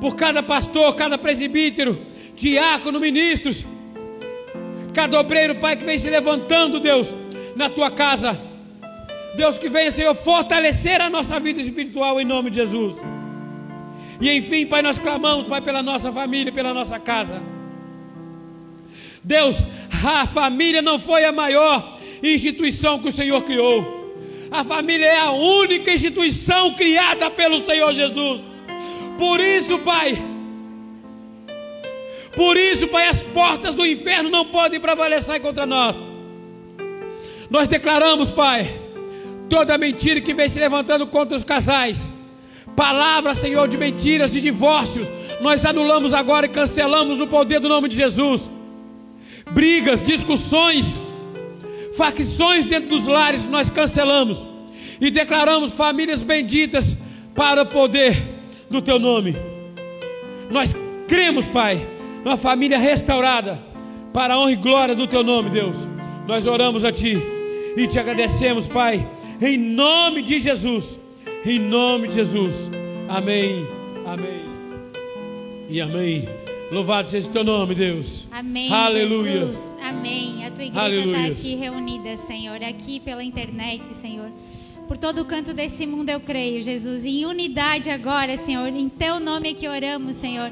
por 0.00 0.14
cada 0.14 0.42
pastor, 0.42 0.94
cada 0.94 1.16
presbítero, 1.16 2.00
diácono, 2.36 3.00
ministros, 3.00 3.64
cada 4.92 5.18
obreiro, 5.18 5.54
Pai, 5.54 5.76
que 5.76 5.84
vem 5.84 5.98
se 5.98 6.10
levantando, 6.10 6.78
Deus, 6.78 7.14
na 7.56 7.70
tua 7.70 7.90
casa 7.90 8.47
Deus 9.36 9.58
que 9.58 9.68
venha, 9.68 9.90
Senhor, 9.90 10.14
fortalecer 10.14 11.00
a 11.00 11.10
nossa 11.10 11.38
vida 11.38 11.60
espiritual 11.60 12.20
em 12.20 12.24
nome 12.24 12.50
de 12.50 12.56
Jesus. 12.56 12.96
E 14.20 14.30
enfim, 14.30 14.66
Pai, 14.66 14.82
nós 14.82 14.98
clamamos, 14.98 15.46
Pai, 15.46 15.60
pela 15.60 15.82
nossa 15.82 16.12
família, 16.12 16.52
pela 16.52 16.74
nossa 16.74 16.98
casa. 16.98 17.40
Deus, 19.22 19.64
a 20.04 20.26
família 20.26 20.82
não 20.82 20.98
foi 20.98 21.24
a 21.24 21.32
maior 21.32 21.98
instituição 22.22 22.98
que 22.98 23.08
o 23.08 23.12
Senhor 23.12 23.42
criou. 23.42 23.96
A 24.50 24.64
família 24.64 25.06
é 25.06 25.18
a 25.18 25.30
única 25.30 25.92
instituição 25.92 26.72
criada 26.74 27.30
pelo 27.30 27.64
Senhor 27.64 27.92
Jesus. 27.92 28.40
Por 29.18 29.40
isso, 29.40 29.78
Pai, 29.80 30.16
por 32.38 32.56
isso, 32.56 32.86
Pai, 32.86 33.08
as 33.08 33.24
portas 33.24 33.74
do 33.74 33.84
inferno 33.84 34.30
não 34.30 34.44
podem 34.44 34.78
prevalecer 34.78 35.40
contra 35.40 35.66
nós. 35.66 35.96
Nós 37.50 37.66
declaramos, 37.66 38.30
Pai, 38.30 38.80
toda 39.48 39.78
mentira 39.78 40.20
que 40.20 40.34
vem 40.34 40.48
se 40.48 40.60
levantando 40.60 41.06
contra 41.06 41.36
os 41.36 41.44
casais, 41.44 42.12
palavras, 42.76 43.38
Senhor, 43.38 43.66
de 43.66 43.76
mentiras, 43.76 44.32
de 44.32 44.40
divórcios, 44.40 45.08
nós 45.40 45.64
anulamos 45.64 46.14
agora 46.14 46.46
e 46.46 46.48
cancelamos 46.48 47.18
no 47.18 47.26
poder 47.26 47.60
do 47.60 47.68
nome 47.68 47.88
de 47.88 47.96
Jesus. 47.96 48.50
Brigas, 49.50 50.02
discussões, 50.02 51.02
facções 51.96 52.66
dentro 52.66 52.90
dos 52.90 53.06
lares, 53.06 53.46
nós 53.46 53.70
cancelamos 53.70 54.46
e 55.00 55.10
declaramos 55.10 55.72
famílias 55.72 56.22
benditas 56.22 56.96
para 57.34 57.62
o 57.62 57.66
poder 57.66 58.16
do 58.68 58.82
Teu 58.82 58.98
nome. 58.98 59.36
Nós 60.50 60.74
cremos, 61.06 61.48
Pai, 61.48 61.86
numa 62.24 62.36
família 62.36 62.78
restaurada 62.78 63.58
para 64.12 64.34
a 64.34 64.38
honra 64.38 64.52
e 64.52 64.56
glória 64.56 64.94
do 64.94 65.06
Teu 65.06 65.22
nome, 65.22 65.48
Deus. 65.50 65.88
Nós 66.26 66.46
oramos 66.46 66.84
a 66.84 66.92
Ti 66.92 67.16
e 67.76 67.86
te 67.86 67.98
agradecemos, 67.98 68.66
Pai 68.66 69.08
em 69.40 69.56
nome 69.56 70.22
de 70.22 70.40
Jesus. 70.40 70.98
Em 71.44 71.58
nome 71.58 72.08
de 72.08 72.14
Jesus. 72.14 72.70
Amém. 73.08 73.66
Amém. 74.06 74.42
E 75.68 75.80
amém. 75.80 76.28
Louvado 76.70 77.08
seja 77.08 77.28
o 77.28 77.32
teu 77.32 77.44
nome, 77.44 77.74
Deus. 77.74 78.26
Amém. 78.30 78.72
Aleluia. 78.72 79.30
Jesus. 79.30 79.76
Amém. 79.82 80.44
A 80.44 80.50
tua 80.50 80.64
igreja 80.64 81.00
está 81.00 81.24
aqui 81.26 81.54
reunida, 81.54 82.16
Senhor, 82.16 82.62
aqui 82.62 83.00
pela 83.00 83.22
internet, 83.24 83.86
Senhor. 83.88 84.30
Por 84.86 84.96
todo 84.96 85.20
o 85.20 85.24
canto 85.24 85.52
desse 85.52 85.86
mundo 85.86 86.08
eu 86.08 86.20
creio, 86.20 86.62
Jesus, 86.62 87.04
em 87.04 87.26
unidade 87.26 87.90
agora, 87.90 88.36
Senhor. 88.38 88.68
Em 88.68 88.88
teu 88.88 89.20
nome 89.20 89.50
é 89.50 89.54
que 89.54 89.68
oramos, 89.68 90.16
Senhor. 90.16 90.50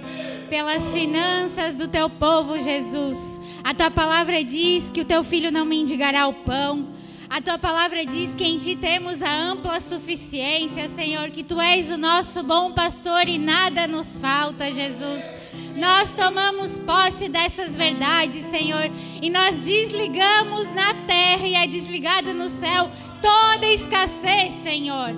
Pelas 0.51 0.91
finanças 0.91 1.75
do 1.75 1.89
teu 1.89 2.09
povo, 2.09 2.61
Jesus. 2.61 3.41
A 3.65 3.75
tua 3.75 3.91
palavra 3.91 4.45
diz 4.45 4.91
que 4.91 5.01
o 5.01 5.05
teu 5.05 5.25
filho 5.25 5.51
não 5.51 5.65
mendigará 5.65 6.29
o 6.29 6.35
pão 6.35 6.96
A 7.29 7.43
tua 7.43 7.59
palavra 7.59 8.07
diz 8.07 8.35
que 8.35 8.45
em 8.45 8.57
ti 8.57 8.77
temos 8.77 9.21
a 9.21 9.31
ampla 9.31 9.81
suficiência, 9.81 10.89
Senhor, 10.89 11.31
que 11.31 11.43
tu 11.43 11.61
és 11.61 11.91
o 11.91 11.97
nosso 11.97 12.43
bom 12.45 12.73
pastor 12.73 13.29
e 13.29 13.37
nada 13.37 13.89
nos 13.89 14.21
falta, 14.21 14.71
Jesus. 14.71 15.35
Nós 15.75 16.13
tomamos 16.13 16.79
posse 16.79 17.29
dessas 17.29 17.77
verdades, 17.77 18.45
Senhor, 18.45 18.89
e 19.21 19.29
nós 19.29 19.59
desligamos 19.59 20.73
na 20.73 20.95
terra 21.05 21.47
e 21.47 21.55
é 21.55 21.67
desligado 21.67 22.33
no 22.33 22.49
céu 22.49 22.89
toda 23.21 23.67
escassez, 23.67 24.53
Senhor. 24.63 25.13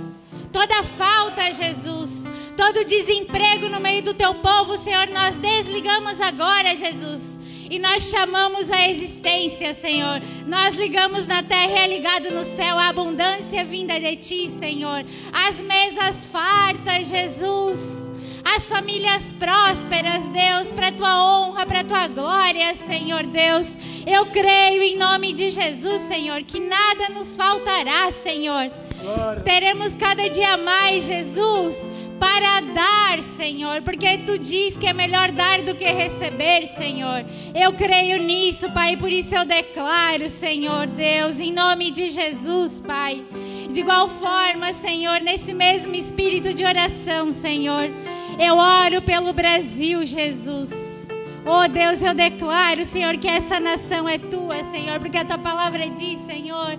Toda 0.51 0.83
falta, 0.83 1.53
Jesus. 1.53 2.31
Todo 2.57 2.87
desemprego 2.87 3.69
no 3.69 3.81
meio 3.81 4.03
do 4.03 4.15
teu 4.15 4.35
povo, 4.37 4.79
Senhor, 4.79 5.09
nós 5.11 5.37
desligamos 5.37 6.21
agora, 6.23 6.75
Jesus 6.75 7.48
e 7.71 7.79
nós 7.79 8.11
chamamos 8.11 8.71
a 8.71 8.89
existência, 8.89 9.75
Senhor. 9.75 10.21
Nós 10.47 10.77
ligamos 10.77 11.27
na 11.27 11.43
terra 11.43 11.73
e 11.73 11.85
é 11.85 11.87
ligado 11.87 12.31
no 12.31 12.45
céu 12.45 12.79
a 12.79 12.89
abundância 12.89 13.65
vinda 13.65 13.99
de 14.01 14.17
Ti, 14.17 14.49
Senhor. 14.49 15.05
As 15.33 15.61
mesas 15.61 16.27
fartas, 16.27 17.11
Jesus. 17.11 18.11
As 18.45 18.69
famílias 18.69 19.35
prósperas, 19.35 20.27
Deus, 20.29 20.73
para 20.73 20.91
tua 20.91 21.23
honra, 21.23 21.67
para 21.67 21.85
tua 21.85 22.07
glória, 22.09 22.75
Senhor 22.75 23.27
Deus. 23.27 23.77
Eu 24.07 24.27
creio 24.27 24.83
em 24.83 24.97
nome 24.97 25.35
de 25.35 25.51
Jesus, 25.51 26.01
Senhor, 26.03 26.43
que 26.45 26.61
nada 26.61 27.11
nos 27.11 27.37
faltará, 27.37 28.11
Senhor. 28.11 28.71
Glória. 29.03 29.43
Teremos 29.43 29.95
cada 29.95 30.29
dia 30.31 30.57
mais, 30.57 31.07
Jesus 31.07 31.91
para 32.19 32.61
dar, 32.61 33.23
Senhor, 33.23 33.83
porque 33.83 34.19
tu 34.19 34.39
diz 34.39 34.77
que 34.77 34.87
é 34.87 34.93
melhor 34.93 35.31
dar 35.31 35.63
do 35.63 35.75
que 35.75 35.87
receber, 35.87 36.67
Senhor. 36.67 37.25
Eu 37.55 37.73
creio 37.73 38.23
nisso, 38.23 38.71
Pai, 38.73 38.97
por 38.97 39.11
isso 39.11 39.35
eu 39.35 39.45
declaro, 39.45 40.29
Senhor 40.29 40.87
Deus, 40.87 41.41
em 41.41 41.53
nome 41.53 41.91
de 41.91 42.11
Jesus, 42.11 42.81
Pai. 42.81 43.25
De 43.71 43.81
igual 43.81 44.09
forma, 44.09 44.73
Senhor, 44.73 45.21
nesse 45.21 45.55
mesmo 45.55 45.95
espírito 45.95 46.53
de 46.53 46.65
oração, 46.65 47.31
Senhor, 47.31 47.91
eu 48.39 48.57
oro 48.57 49.01
pelo 49.03 49.33
Brasil, 49.33 50.05
Jesus. 50.05 51.09
Oh 51.47 51.69
Deus, 51.69 52.03
eu 52.03 52.15
declaro, 52.15 52.85
Senhor, 52.85 53.17
que 53.17 53.29
essa 53.29 53.61
nação 53.61 54.09
é 54.09 54.19
tua, 54.19 54.63
Senhor, 54.65 54.99
porque 54.99 55.19
a 55.19 55.25
tua 55.25 55.39
palavra 55.39 55.89
diz, 55.89 56.19
Senhor 56.19 56.79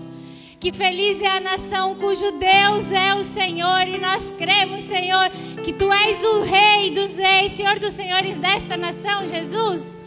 que 0.59 0.73
feliz 0.73 1.21
é 1.21 1.27
a 1.27 1.39
nação 1.39 1.95
cujo 1.95 2.33
Deus 2.33 2.91
é 2.91 3.13
o 3.13 3.23
Senhor, 3.23 3.87
e 3.87 3.97
nós 3.97 4.33
cremos, 4.37 4.83
Senhor, 4.83 5.29
que 5.63 5.71
tu 5.71 5.91
és 5.91 6.25
o 6.25 6.41
Rei 6.41 6.91
dos 6.91 7.15
Reis, 7.15 7.53
Senhor 7.53 7.79
dos 7.79 7.93
Senhores 7.93 8.37
desta 8.37 8.75
nação, 8.75 9.25
Jesus. 9.25 9.97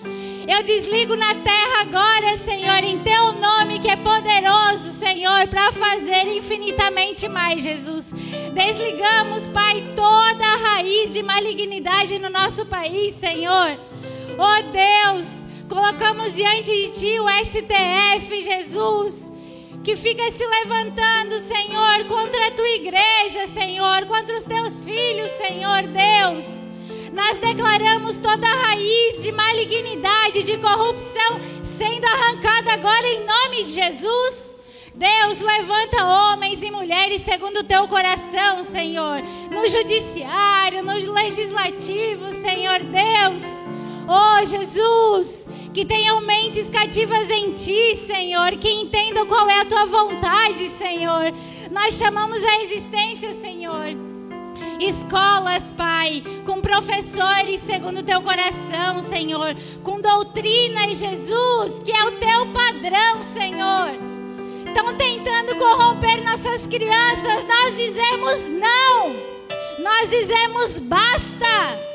Eu 0.47 0.63
desligo 0.63 1.17
na 1.17 1.35
terra 1.37 1.81
agora, 1.81 2.37
Senhor, 2.37 2.85
em 2.85 2.99
teu 2.99 3.33
nome 3.33 3.79
que 3.79 3.89
é 3.89 3.97
poderoso, 3.97 4.91
Senhor, 4.91 5.47
para 5.49 5.73
fazer 5.73 6.27
infinitamente 6.27 7.29
mais, 7.29 7.63
Jesus. 7.63 8.13
Desligamos, 8.53 9.49
Pai, 9.49 9.83
toda 9.97 10.45
a 10.45 10.75
raiz 10.75 11.15
de 11.15 11.23
malignidade 11.23 12.19
no 12.19 12.29
nosso 12.29 12.67
país, 12.67 13.15
Senhor. 13.15 13.79
Oh 14.37 14.63
Deus, 14.71 15.47
colocamos 15.67 16.35
diante 16.35 16.71
de 16.71 17.01
ti 17.01 17.21
o 17.21 17.29
STF, 17.29 18.43
Jesus 18.43 19.33
que 19.83 19.97
fica 19.97 20.31
se 20.31 20.47
levantando, 20.47 21.41
Senhor, 21.41 22.05
contra 22.07 22.47
a 22.47 22.51
tua 22.53 22.69
igreja, 22.69 23.49
Senhor, 23.49 24.07
contra 24.07 24.37
os 24.37 24.45
teus 24.45 24.85
filhos, 24.85 25.31
Senhor 25.33 25.83
Deus. 25.83 26.67
Nós 27.13 27.39
declaramos 27.39 28.17
toda 28.17 28.47
raiz 28.47 29.23
de 29.23 29.33
malignidade, 29.33 30.45
de 30.45 30.57
corrupção 30.59 31.41
sendo 31.65 32.07
arrancada 32.07 32.73
agora 32.73 33.07
em 33.09 33.27
nome 33.27 33.65
de 33.65 33.73
Jesus. 33.73 34.57
Deus, 34.95 35.41
levanta 35.41 36.05
homens 36.05 36.63
e 36.63 36.71
mulheres 36.71 37.23
segundo 37.23 37.59
o 37.59 37.65
teu 37.65 37.89
coração, 37.89 38.63
Senhor, 38.63 39.21
no 39.51 39.69
judiciário, 39.69 40.85
no 40.85 40.93
legislativo, 41.13 42.31
Senhor 42.31 42.81
Deus. 42.81 43.45
Oh, 44.07 44.45
Jesus, 44.45 45.49
que 45.73 45.85
tenham 45.85 46.21
mentes 46.21 46.69
cativas 46.69 47.31
em 47.31 47.53
Ti, 47.53 47.97
Senhor, 47.97 48.53
que 48.57 48.69
entendam 48.69 49.27
qual 49.27 49.49
é 49.49 49.61
a 49.61 49.65
Tua 49.65 49.87
vontade, 49.87 50.69
Senhor. 50.69 51.33
Nós 51.71 51.97
chamamos 51.97 52.45
a 52.45 52.63
existência, 52.63 53.33
Senhor. 53.33 53.87
Escolas, 54.79 55.73
Pai, 55.73 56.23
com 56.45 56.61
professores 56.61 57.61
segundo 57.61 58.01
o 58.01 58.03
Teu 58.03 58.21
coração, 58.21 59.01
Senhor, 59.01 59.55
com 59.83 60.01
doutrina, 60.01 60.93
Jesus, 60.93 61.79
que 61.79 61.93
é 61.93 62.05
o 62.05 62.13
Teu 62.13 62.47
padrão, 62.53 63.23
Senhor. 63.23 63.91
Estão 64.67 64.95
tentando 64.95 65.55
corromper 65.57 66.23
nossas 66.25 66.67
crianças, 66.67 67.45
nós 67.47 67.77
dizemos 67.77 68.49
não, 68.49 69.17
nós 69.79 70.11
dizemos 70.11 70.79
basta. 70.79 71.92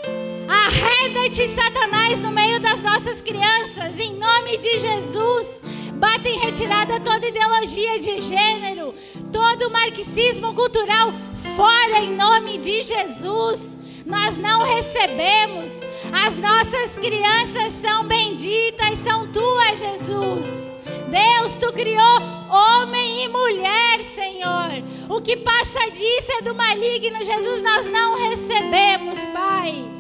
Arreda-te, 0.48 1.46
Satanás, 1.50 2.20
no 2.20 2.32
meio 2.32 2.60
das 2.62 2.82
nossas 2.82 3.22
crianças, 3.22 4.00
em 4.00 4.14
nome 4.14 4.58
de 4.58 4.78
Jesus. 4.78 5.62
Bata 5.96 6.30
em 6.30 6.40
retirada 6.40 7.02
toda 7.02 7.28
ideologia 7.28 8.00
de 8.00 8.22
gênero, 8.22 8.96
todo 9.32 9.70
marxismo 9.70 10.54
cultural, 10.54 11.12
fora 11.56 12.00
em 12.00 12.16
nome 12.16 12.58
de 12.60 12.82
Jesus. 12.82 13.78
Nós 14.06 14.38
não 14.38 14.64
recebemos, 14.64 15.82
as 16.14 16.38
nossas 16.38 16.98
crianças 16.98 17.74
são 17.74 18.06
benditas, 18.06 19.00
são 19.00 19.30
tuas, 19.30 19.82
Jesus. 19.82 20.78
Deus, 21.10 21.56
tu 21.56 21.74
criou 21.74 22.22
homem 22.50 23.26
e 23.26 23.28
mulher, 23.28 24.02
Senhor. 24.02 24.70
O 25.10 25.22
que 25.22 25.36
passa 25.36 25.92
disso 25.92 26.32
é 26.40 26.42
do 26.42 26.56
maligno, 26.56 27.22
Jesus, 27.22 27.62
nós 27.62 27.90
não 27.92 28.18
recebemos, 28.30 29.20
Pai. 29.28 29.97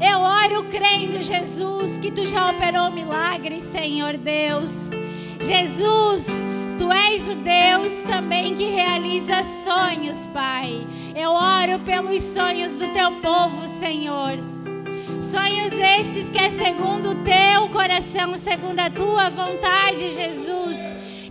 Eu 0.00 0.20
oro 0.20 0.64
crendo, 0.70 1.22
Jesus, 1.22 1.98
que 1.98 2.10
tu 2.10 2.24
já 2.24 2.50
operou 2.50 2.90
milagres, 2.90 3.62
Senhor 3.64 4.16
Deus. 4.16 4.92
Jesus, 5.38 6.42
tu 6.78 6.90
és 6.90 7.28
o 7.28 7.34
Deus 7.34 8.00
também 8.08 8.54
que 8.54 8.64
realiza 8.64 9.44
sonhos, 9.62 10.26
Pai. 10.28 10.86
Eu 11.14 11.32
oro 11.32 11.80
pelos 11.84 12.22
sonhos 12.22 12.76
do 12.76 12.88
teu 12.94 13.12
povo, 13.20 13.66
Senhor. 13.66 14.38
Sonhos 15.20 15.74
esses 15.74 16.30
que 16.30 16.38
é 16.38 16.48
segundo 16.48 17.10
o 17.10 17.14
teu 17.16 17.68
coração, 17.68 18.38
segundo 18.38 18.80
a 18.80 18.88
tua 18.88 19.28
vontade, 19.28 20.14
Jesus. 20.14 20.78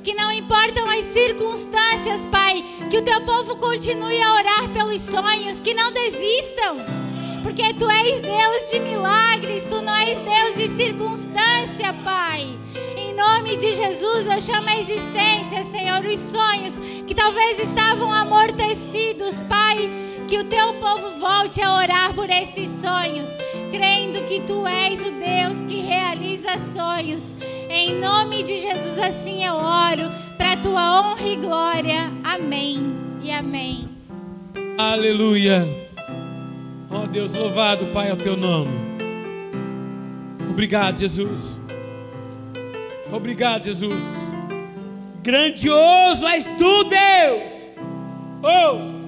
Que 0.03 0.13
não 0.13 0.31
importam 0.31 0.87
as 0.87 1.05
circunstâncias, 1.05 2.27
Pai, 2.27 2.63
que 2.87 2.97
o 2.99 3.01
teu 3.01 3.19
povo 3.21 3.55
continue 3.55 4.21
a 4.21 4.33
orar 4.33 4.69
pelos 4.73 5.01
sonhos, 5.01 5.59
que 5.59 5.73
não 5.73 5.91
desistam 5.91 7.08
porque 7.41 7.73
tu 7.73 7.89
és 7.89 8.21
Deus 8.21 8.71
de 8.71 8.79
milagres, 8.79 9.65
tu 9.65 9.81
não 9.81 9.95
és 9.95 10.19
Deus 10.19 10.55
de 10.55 10.67
circunstância, 10.67 11.93
Pai. 12.03 12.57
Em 12.97 13.13
nome 13.15 13.55
de 13.57 13.75
Jesus, 13.75 14.27
eu 14.27 14.41
chamo 14.41 14.67
a 14.69 14.77
existência, 14.77 15.63
Senhor, 15.63 16.03
os 16.05 16.19
sonhos 16.19 16.79
que 17.07 17.15
talvez 17.15 17.59
estavam 17.59 18.11
amortecidos, 18.13 19.43
Pai. 19.43 19.89
Que 20.27 20.37
o 20.37 20.43
teu 20.43 20.75
povo 20.75 21.19
volte 21.19 21.59
a 21.61 21.73
orar 21.73 22.13
por 22.13 22.29
esses 22.29 22.69
sonhos, 22.69 23.29
crendo 23.71 24.23
que 24.27 24.41
tu 24.41 24.67
és 24.67 25.01
o 25.01 25.11
Deus 25.11 25.63
que 25.63 25.79
realiza 25.81 26.59
sonhos. 26.59 27.35
Em 27.67 27.99
nome 27.99 28.43
de 28.43 28.59
Jesus, 28.59 28.99
assim 28.99 29.43
eu 29.43 29.55
oro, 29.55 30.11
para 30.37 30.57
tua 30.57 31.01
honra 31.01 31.27
e 31.27 31.35
glória. 31.35 32.11
Amém 32.23 32.95
e 33.23 33.31
amém. 33.31 33.89
Aleluia. 34.77 35.88
Oh 36.91 37.05
Deus, 37.05 37.33
louvado, 37.33 37.85
Pai, 37.93 38.09
é 38.09 38.13
o 38.13 38.17
teu 38.17 38.35
nome. 38.35 38.71
Obrigado, 40.49 40.99
Jesus. 40.99 41.59
Obrigado, 43.11 43.65
Jesus. 43.65 44.03
Grandioso 45.21 46.27
és 46.27 46.45
tu, 46.45 46.83
Deus. 46.85 47.53
Oh! 48.41 48.99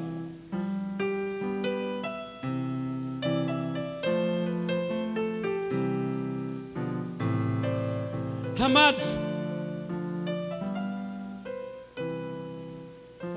Amados, 8.63 9.17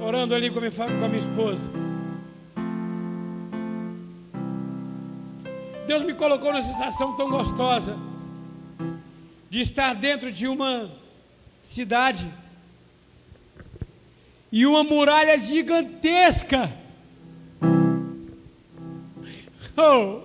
orando 0.00 0.34
ali 0.34 0.50
com 0.50 0.58
a 0.58 0.60
minha, 0.60 0.70
com 0.70 0.82
a 0.82 1.08
minha 1.08 1.18
esposa. 1.18 1.72
Deus 5.86 6.02
me 6.02 6.14
colocou 6.14 6.52
numa 6.52 6.62
sensação 6.62 7.14
tão 7.14 7.30
gostosa 7.30 7.96
de 9.50 9.60
estar 9.60 9.94
dentro 9.94 10.32
de 10.32 10.48
uma 10.48 10.90
cidade 11.62 12.30
e 14.50 14.66
uma 14.66 14.82
muralha 14.82 15.38
gigantesca. 15.38 16.72
Oh, 19.76 20.20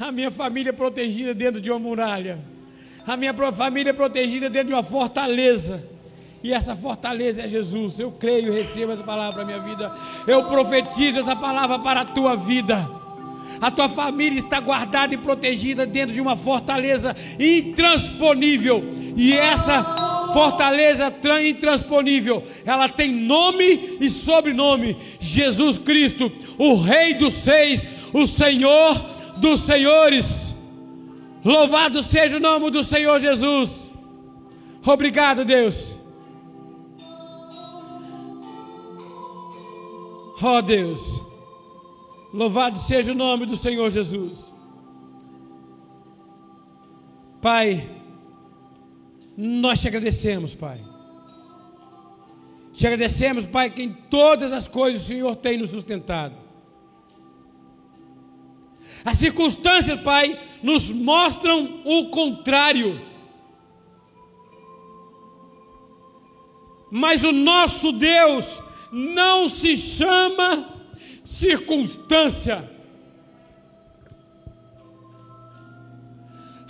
a 0.00 0.10
minha 0.10 0.30
família 0.30 0.72
protegida 0.72 1.34
dentro 1.34 1.60
de 1.60 1.70
uma 1.70 1.78
muralha, 1.78 2.38
a 3.06 3.16
minha 3.16 3.34
família 3.52 3.94
protegida 3.94 4.50
dentro 4.50 4.68
de 4.68 4.74
uma 4.74 4.82
fortaleza. 4.82 5.86
E 6.42 6.52
essa 6.52 6.74
fortaleza 6.74 7.42
é 7.42 7.48
Jesus. 7.48 8.00
Eu 8.00 8.10
creio 8.10 8.52
recebo 8.52 8.92
essa 8.92 9.04
palavra 9.04 9.32
para 9.32 9.42
a 9.42 9.46
minha 9.46 9.60
vida. 9.60 9.94
Eu 10.26 10.44
profetizo 10.46 11.20
essa 11.20 11.36
palavra 11.36 11.78
para 11.78 12.00
a 12.00 12.04
tua 12.04 12.34
vida. 12.34 13.01
A 13.62 13.70
tua 13.70 13.88
família 13.88 14.40
está 14.40 14.58
guardada 14.58 15.14
e 15.14 15.18
protegida 15.18 15.86
dentro 15.86 16.12
de 16.12 16.20
uma 16.20 16.36
fortaleza 16.36 17.14
intransponível. 17.38 18.82
E 19.16 19.32
essa 19.34 20.30
fortaleza 20.32 21.14
intransponível, 21.46 22.42
ela 22.64 22.88
tem 22.88 23.12
nome 23.12 23.98
e 24.00 24.10
sobrenome: 24.10 24.96
Jesus 25.20 25.78
Cristo, 25.78 26.32
o 26.58 26.74
Rei 26.74 27.14
dos 27.14 27.34
Seis, 27.34 27.86
o 28.12 28.26
Senhor 28.26 28.96
dos 29.36 29.60
Senhores. 29.60 30.56
Louvado 31.44 32.02
seja 32.02 32.38
o 32.38 32.40
nome 32.40 32.68
do 32.68 32.82
Senhor 32.82 33.20
Jesus. 33.20 33.92
Obrigado, 34.84 35.44
Deus. 35.44 35.96
Oh, 40.42 40.60
Deus, 40.60 41.22
louvado 42.32 42.78
seja 42.78 43.12
o 43.12 43.14
nome 43.14 43.46
do 43.46 43.56
Senhor 43.56 43.90
Jesus. 43.90 44.54
Pai, 47.40 47.90
nós 49.36 49.80
te 49.80 49.88
agradecemos, 49.88 50.54
Pai. 50.54 50.80
Te 52.72 52.86
agradecemos, 52.86 53.46
Pai, 53.46 53.68
que 53.68 53.82
em 53.82 53.92
todas 53.92 54.52
as 54.52 54.66
coisas 54.66 55.02
o 55.02 55.08
Senhor 55.08 55.36
tem 55.36 55.58
nos 55.58 55.70
sustentado. 55.70 56.34
As 59.04 59.18
circunstâncias, 59.18 60.00
Pai, 60.00 60.40
nos 60.62 60.90
mostram 60.90 61.82
o 61.84 62.08
contrário. 62.10 63.00
Mas 66.90 67.24
o 67.24 67.32
nosso 67.32 67.92
Deus 67.92 68.62
não 68.92 69.48
se 69.48 69.76
chama 69.76 70.71
circunstância. 71.24 72.70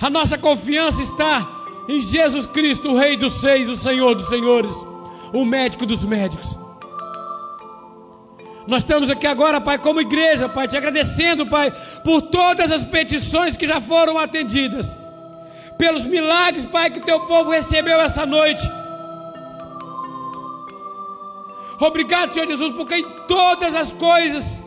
A 0.00 0.10
nossa 0.10 0.36
confiança 0.36 1.02
está 1.02 1.48
em 1.88 2.00
Jesus 2.00 2.46
Cristo, 2.46 2.90
o 2.90 2.98
Rei 2.98 3.16
dos 3.16 3.40
Seis, 3.40 3.68
o 3.68 3.76
Senhor 3.76 4.14
dos 4.14 4.28
Senhores, 4.28 4.74
o 5.32 5.44
médico 5.44 5.86
dos 5.86 6.04
médicos. 6.04 6.58
Nós 8.66 8.82
estamos 8.82 9.10
aqui 9.10 9.26
agora, 9.26 9.60
Pai, 9.60 9.78
como 9.78 10.00
igreja, 10.00 10.48
Pai, 10.48 10.68
te 10.68 10.76
agradecendo, 10.76 11.46
Pai, 11.46 11.72
por 12.04 12.22
todas 12.22 12.70
as 12.70 12.84
petições 12.84 13.56
que 13.56 13.66
já 13.66 13.80
foram 13.80 14.18
atendidas, 14.18 14.96
pelos 15.76 16.06
milagres, 16.06 16.66
Pai, 16.66 16.90
que 16.90 16.98
o 16.98 17.04
teu 17.04 17.20
povo 17.20 17.50
recebeu 17.50 18.00
essa 18.00 18.24
noite 18.24 18.70
Obrigado, 21.82 22.32
Senhor 22.32 22.46
Jesus, 22.46 22.72
porque 22.76 22.94
em 22.94 23.04
todas 23.26 23.74
as 23.74 23.92
coisas, 23.92 24.62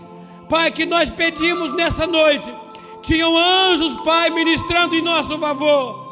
Pai, 0.49 0.69
que 0.69 0.85
nós 0.85 1.09
pedimos 1.09 1.73
nessa 1.73 2.05
noite, 2.05 2.53
tinham 3.01 3.37
anjos, 3.37 3.95
Pai, 4.03 4.29
ministrando 4.29 4.93
em 4.93 5.01
nosso 5.01 5.37
favor. 5.39 6.03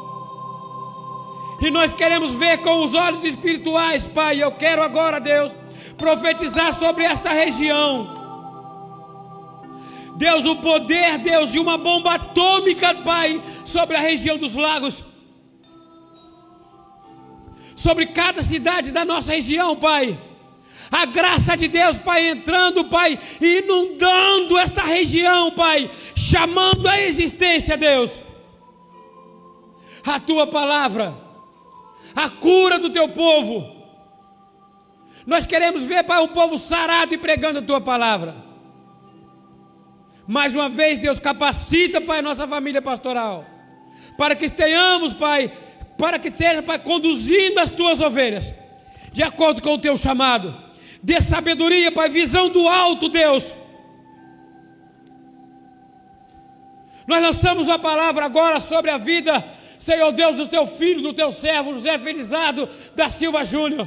E 1.60 1.70
nós 1.70 1.92
queremos 1.92 2.30
ver 2.30 2.62
com 2.62 2.82
os 2.82 2.94
olhos 2.94 3.22
espirituais, 3.22 4.08
Pai. 4.08 4.42
Eu 4.42 4.52
quero 4.52 4.82
agora, 4.82 5.20
Deus, 5.20 5.54
profetizar 5.98 6.72
sobre 6.72 7.04
esta 7.04 7.30
região. 7.32 8.08
Deus, 10.16 10.46
o 10.46 10.56
poder, 10.56 11.18
Deus, 11.18 11.52
de 11.52 11.58
uma 11.58 11.76
bomba 11.76 12.14
atômica, 12.14 12.94
Pai, 12.94 13.42
sobre 13.62 13.94
a 13.94 14.00
região 14.00 14.38
dos 14.38 14.56
lagos. 14.56 15.04
Sobre 17.76 18.06
cada 18.06 18.42
cidade 18.42 18.90
da 18.90 19.04
nossa 19.04 19.32
região, 19.32 19.76
Pai 19.76 20.18
a 20.94 21.06
graça 21.06 21.56
de 21.56 21.66
Deus, 21.66 21.98
Pai, 21.98 22.28
entrando, 22.28 22.84
Pai, 22.84 23.18
inundando 23.40 24.56
esta 24.56 24.82
região, 24.82 25.50
Pai, 25.50 25.90
chamando 26.14 26.86
a 26.86 27.00
existência, 27.00 27.76
Deus, 27.76 28.22
a 30.06 30.20
tua 30.20 30.46
palavra, 30.46 31.18
a 32.14 32.30
cura 32.30 32.78
do 32.78 32.90
teu 32.90 33.08
povo. 33.08 33.74
Nós 35.26 35.44
queremos 35.44 35.82
ver, 35.82 36.04
Pai, 36.04 36.22
o 36.22 36.28
povo 36.28 36.56
sarado 36.56 37.12
e 37.12 37.18
pregando 37.18 37.58
a 37.58 37.62
tua 37.62 37.80
palavra. 37.80 38.36
Mais 40.28 40.54
uma 40.54 40.68
vez, 40.68 41.00
Deus, 41.00 41.18
capacita, 41.18 42.00
Pai, 42.00 42.22
nossa 42.22 42.46
família 42.46 42.80
pastoral, 42.80 43.44
para 44.16 44.36
que 44.36 44.44
estejamos, 44.44 45.12
Pai, 45.12 45.50
para 45.98 46.20
que 46.20 46.28
esteja, 46.28 46.62
Pai, 46.62 46.78
conduzindo 46.78 47.58
as 47.58 47.70
tuas 47.70 48.00
ovelhas, 48.00 48.54
de 49.12 49.24
acordo 49.24 49.60
com 49.60 49.74
o 49.74 49.80
teu 49.80 49.96
chamado 49.96 50.62
Dê 51.04 51.20
sabedoria, 51.20 51.92
Pai, 51.92 52.08
visão 52.08 52.48
do 52.48 52.66
alto, 52.66 53.10
Deus. 53.10 53.54
Nós 57.06 57.22
lançamos 57.22 57.68
a 57.68 57.78
palavra 57.78 58.24
agora 58.24 58.58
sobre 58.58 58.90
a 58.90 58.96
vida, 58.96 59.46
Senhor 59.78 60.10
Deus, 60.12 60.34
do 60.34 60.48
teu 60.48 60.66
filho, 60.66 61.02
do 61.02 61.12
teu 61.12 61.30
servo, 61.30 61.74
José 61.74 61.98
Felizado 61.98 62.66
da 62.96 63.10
Silva 63.10 63.44
Júnior. 63.44 63.86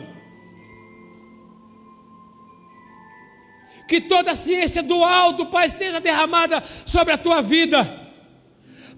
Que 3.87 3.99
toda 3.99 4.33
a 4.33 4.35
ciência 4.35 4.83
do 4.83 5.03
alto, 5.03 5.47
Pai, 5.47 5.65
esteja 5.65 5.99
derramada 5.99 6.63
sobre 6.85 7.15
a 7.15 7.17
tua 7.17 7.41
vida 7.41 8.05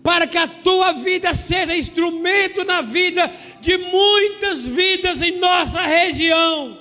para 0.03 0.27
que 0.27 0.37
a 0.37 0.47
tua 0.47 0.91
vida 0.91 1.33
seja 1.33 1.75
instrumento 1.75 2.65
na 2.65 2.81
vida 2.81 3.31
de 3.61 3.77
muitas 3.77 4.61
vidas 4.61 5.21
em 5.21 5.37
nossa 5.39 5.81
região 5.81 6.78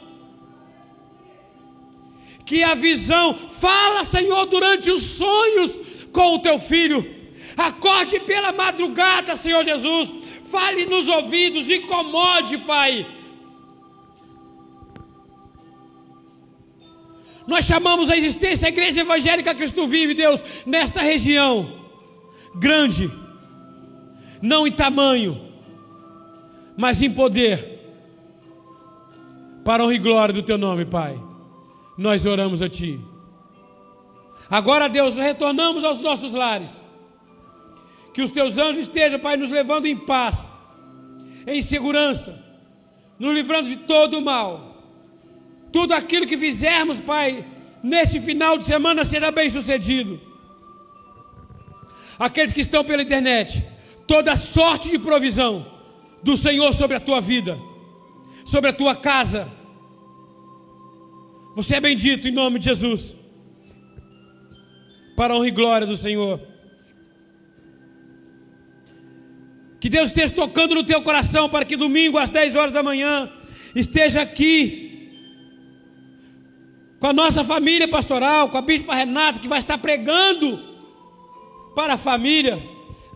que 2.49 2.65
a 2.65 2.75
visão, 2.75 3.35
fala, 3.35 4.05
Senhor, 4.05 4.47
durante 4.47 4.91
os 4.91 5.03
sonhos 5.03 5.79
com 6.11 6.37
o 6.37 6.39
teu 6.39 6.59
filho. 6.59 7.07
Acorde 7.55 8.19
pela 8.21 8.53
madrugada, 8.53 9.37
Senhor 9.37 9.63
Jesus. 9.63 10.15
Fale 10.51 10.87
nos 10.87 11.09
ouvidos, 11.09 11.69
incomode, 11.69 12.57
Pai. 12.59 13.07
Nós 17.47 17.67
chamamos 17.67 18.09
a 18.09 18.17
existência 18.17 18.67
a 18.67 18.71
igreja 18.71 19.03
evangélica 19.03 19.55
Cristo 19.55 19.87
vive, 19.87 20.15
Deus, 20.15 20.43
nesta 20.65 21.03
região 21.03 21.87
grande, 22.55 23.11
não 24.41 24.67
em 24.67 24.73
tamanho, 24.73 25.53
mas 26.79 27.03
em 27.03 27.11
poder, 27.11 27.79
para 29.65 29.85
honra 29.85 29.95
e 29.95 29.99
glória 29.99 30.33
do 30.33 30.43
teu 30.43 30.57
nome, 30.57 30.87
Pai 30.87 31.28
nós 31.99 32.25
oramos 32.25 32.63
a 32.63 32.69
Ti. 32.69 33.01
Agora, 34.49 34.89
Deus, 34.89 35.17
retornamos 35.17 35.83
aos 35.83 36.01
nossos 36.01 36.33
lares. 36.33 36.85
Que 38.15 38.23
os 38.23 38.31
Teus 38.31 38.57
anjos 38.57 38.83
estejam, 38.83 39.19
Pai, 39.19 39.37
nos 39.37 39.51
levando 39.51 39.87
em 39.87 39.97
paz, 39.97 40.57
em 41.47 41.61
segurança, 41.61 42.43
nos 43.19 43.35
livrando 43.35 43.69
de 43.69 43.77
todo 43.79 44.19
o 44.19 44.23
mal. 44.23 44.77
Tudo 45.73 45.93
aquilo 45.93 46.27
que 46.27 46.39
fizermos, 46.39 47.01
Pai, 47.01 47.45
neste 47.83 48.21
final 48.21 48.57
de 48.57 48.65
semana 48.65 49.05
será 49.05 49.33
bem 49.33 49.51
sucedido. 49.51 50.21
Aqueles 52.17 52.53
que 52.53 52.61
estão 52.61 52.85
pela 52.85 53.03
internet, 53.03 53.65
toda 54.07 54.37
sorte 54.37 54.89
de 54.91 54.99
provisão 54.99 55.67
do 56.23 56.37
Senhor 56.37 56.73
sobre 56.73 56.97
a 56.97 57.01
tua 57.01 57.21
vida, 57.21 57.59
sobre 58.45 58.71
a 58.71 58.73
tua 58.73 58.95
casa, 58.97 59.58
você 61.59 61.75
é 61.75 61.81
bendito 61.81 62.29
em 62.29 62.31
nome 62.31 62.61
de 62.61 62.67
Jesus. 62.67 63.17
Para 65.17 65.35
a 65.35 65.37
honra 65.37 65.49
e 65.49 65.51
glória 65.51 65.85
do 65.89 65.97
Senhor. 65.97 66.41
Que 69.81 69.89
Deus 69.89 70.11
esteja 70.11 70.33
tocando 70.33 70.77
no 70.77 70.85
teu 70.85 71.03
coração 71.03 71.49
para 71.49 71.65
que 71.65 71.77
domingo 71.77 72.17
às 72.17 72.31
10 72.31 72.55
horas 72.55 72.71
da 72.71 72.81
manhã 72.81 73.29
esteja 73.75 74.23
aqui 74.23 75.11
com 77.01 77.09
a 77.09 77.13
nossa 77.13 77.43
família 77.43 77.89
pastoral, 77.89 78.51
com 78.51 78.59
a 78.59 78.63
bispa 78.63 78.95
Renata 78.95 79.41
que 79.41 79.49
vai 79.49 79.59
estar 79.59 79.79
pregando 79.79 80.63
para 81.75 81.95
a 81.95 81.99
família. 81.99 82.63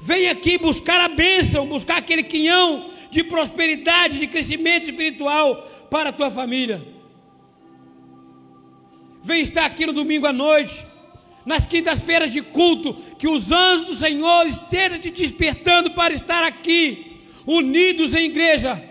Vem 0.00 0.28
aqui 0.28 0.58
buscar 0.58 1.00
a 1.00 1.08
bênção, 1.08 1.64
buscar 1.64 1.98
aquele 1.98 2.24
quinhão 2.24 2.90
de 3.08 3.22
prosperidade, 3.22 4.18
de 4.18 4.26
crescimento 4.26 4.86
espiritual 4.86 5.62
para 5.88 6.08
a 6.10 6.12
tua 6.12 6.28
família. 6.28 7.01
Vem 9.22 9.40
estar 9.40 9.64
aqui 9.64 9.86
no 9.86 9.92
domingo 9.92 10.26
à 10.26 10.32
noite, 10.32 10.86
nas 11.46 11.66
quintas-feiras 11.66 12.32
de 12.32 12.42
culto, 12.42 12.94
que 13.18 13.28
os 13.28 13.50
anjos 13.52 13.86
do 13.86 13.94
Senhor 13.94 14.46
estejam 14.46 14.98
te 14.98 15.10
despertando 15.10 15.92
para 15.92 16.12
estar 16.12 16.42
aqui, 16.44 17.20
unidos 17.46 18.14
em 18.14 18.26
igreja, 18.26 18.82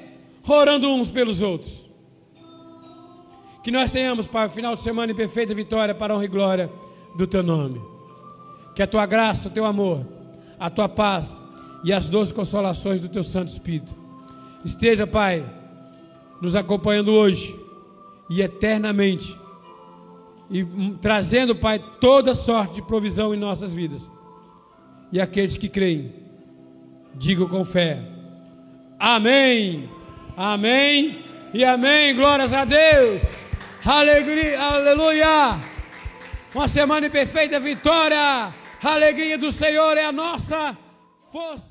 orando 0.47 0.89
uns 0.89 1.11
pelos 1.11 1.41
outros. 1.41 1.85
Que 3.63 3.71
nós 3.71 3.91
tenhamos, 3.91 4.27
Pai, 4.27 4.49
final 4.49 4.75
de 4.75 4.81
semana 4.81 5.11
em 5.11 5.15
perfeita 5.15 5.53
vitória 5.53 5.93
para 5.93 6.13
a 6.13 6.15
honra 6.15 6.25
e 6.25 6.29
glória 6.29 6.71
do 7.15 7.27
Teu 7.27 7.43
nome. 7.43 7.81
Que 8.75 8.81
a 8.81 8.87
Tua 8.87 9.05
graça, 9.05 9.49
o 9.49 9.51
Teu 9.51 9.65
amor, 9.65 10.05
a 10.59 10.69
Tua 10.69 10.89
paz 10.89 11.41
e 11.83 11.93
as 11.93 12.09
doces 12.09 12.33
consolações 12.33 12.99
do 12.99 13.07
Teu 13.07 13.23
Santo 13.23 13.49
Espírito 13.49 14.01
esteja, 14.63 15.07
Pai, 15.07 15.45
nos 16.41 16.55
acompanhando 16.55 17.11
hoje 17.11 17.55
e 18.29 18.41
eternamente. 18.41 19.40
E 20.51 20.65
trazendo, 21.01 21.55
Pai, 21.55 21.79
toda 22.01 22.35
sorte 22.35 22.75
de 22.75 22.81
provisão 22.81 23.33
em 23.33 23.39
nossas 23.39 23.73
vidas. 23.73 24.11
E 25.09 25.19
aqueles 25.21 25.55
que 25.55 25.69
creem, 25.69 26.13
digam 27.15 27.47
com 27.47 27.63
fé: 27.63 28.01
Amém, 28.99 29.89
Amém 30.35 31.23
e 31.53 31.63
Amém. 31.63 32.13
Glórias 32.15 32.53
a 32.53 32.65
Deus, 32.65 33.21
alegria, 33.85 34.59
aleluia. 34.61 35.59
Uma 36.53 36.67
semana 36.67 37.01
de 37.01 37.09
perfeita 37.09 37.57
vitória. 37.57 38.53
A 38.83 38.93
alegria 38.93 39.37
do 39.37 39.51
Senhor 39.53 39.95
é 39.95 40.03
a 40.03 40.11
nossa 40.11 40.77
força. 41.31 41.70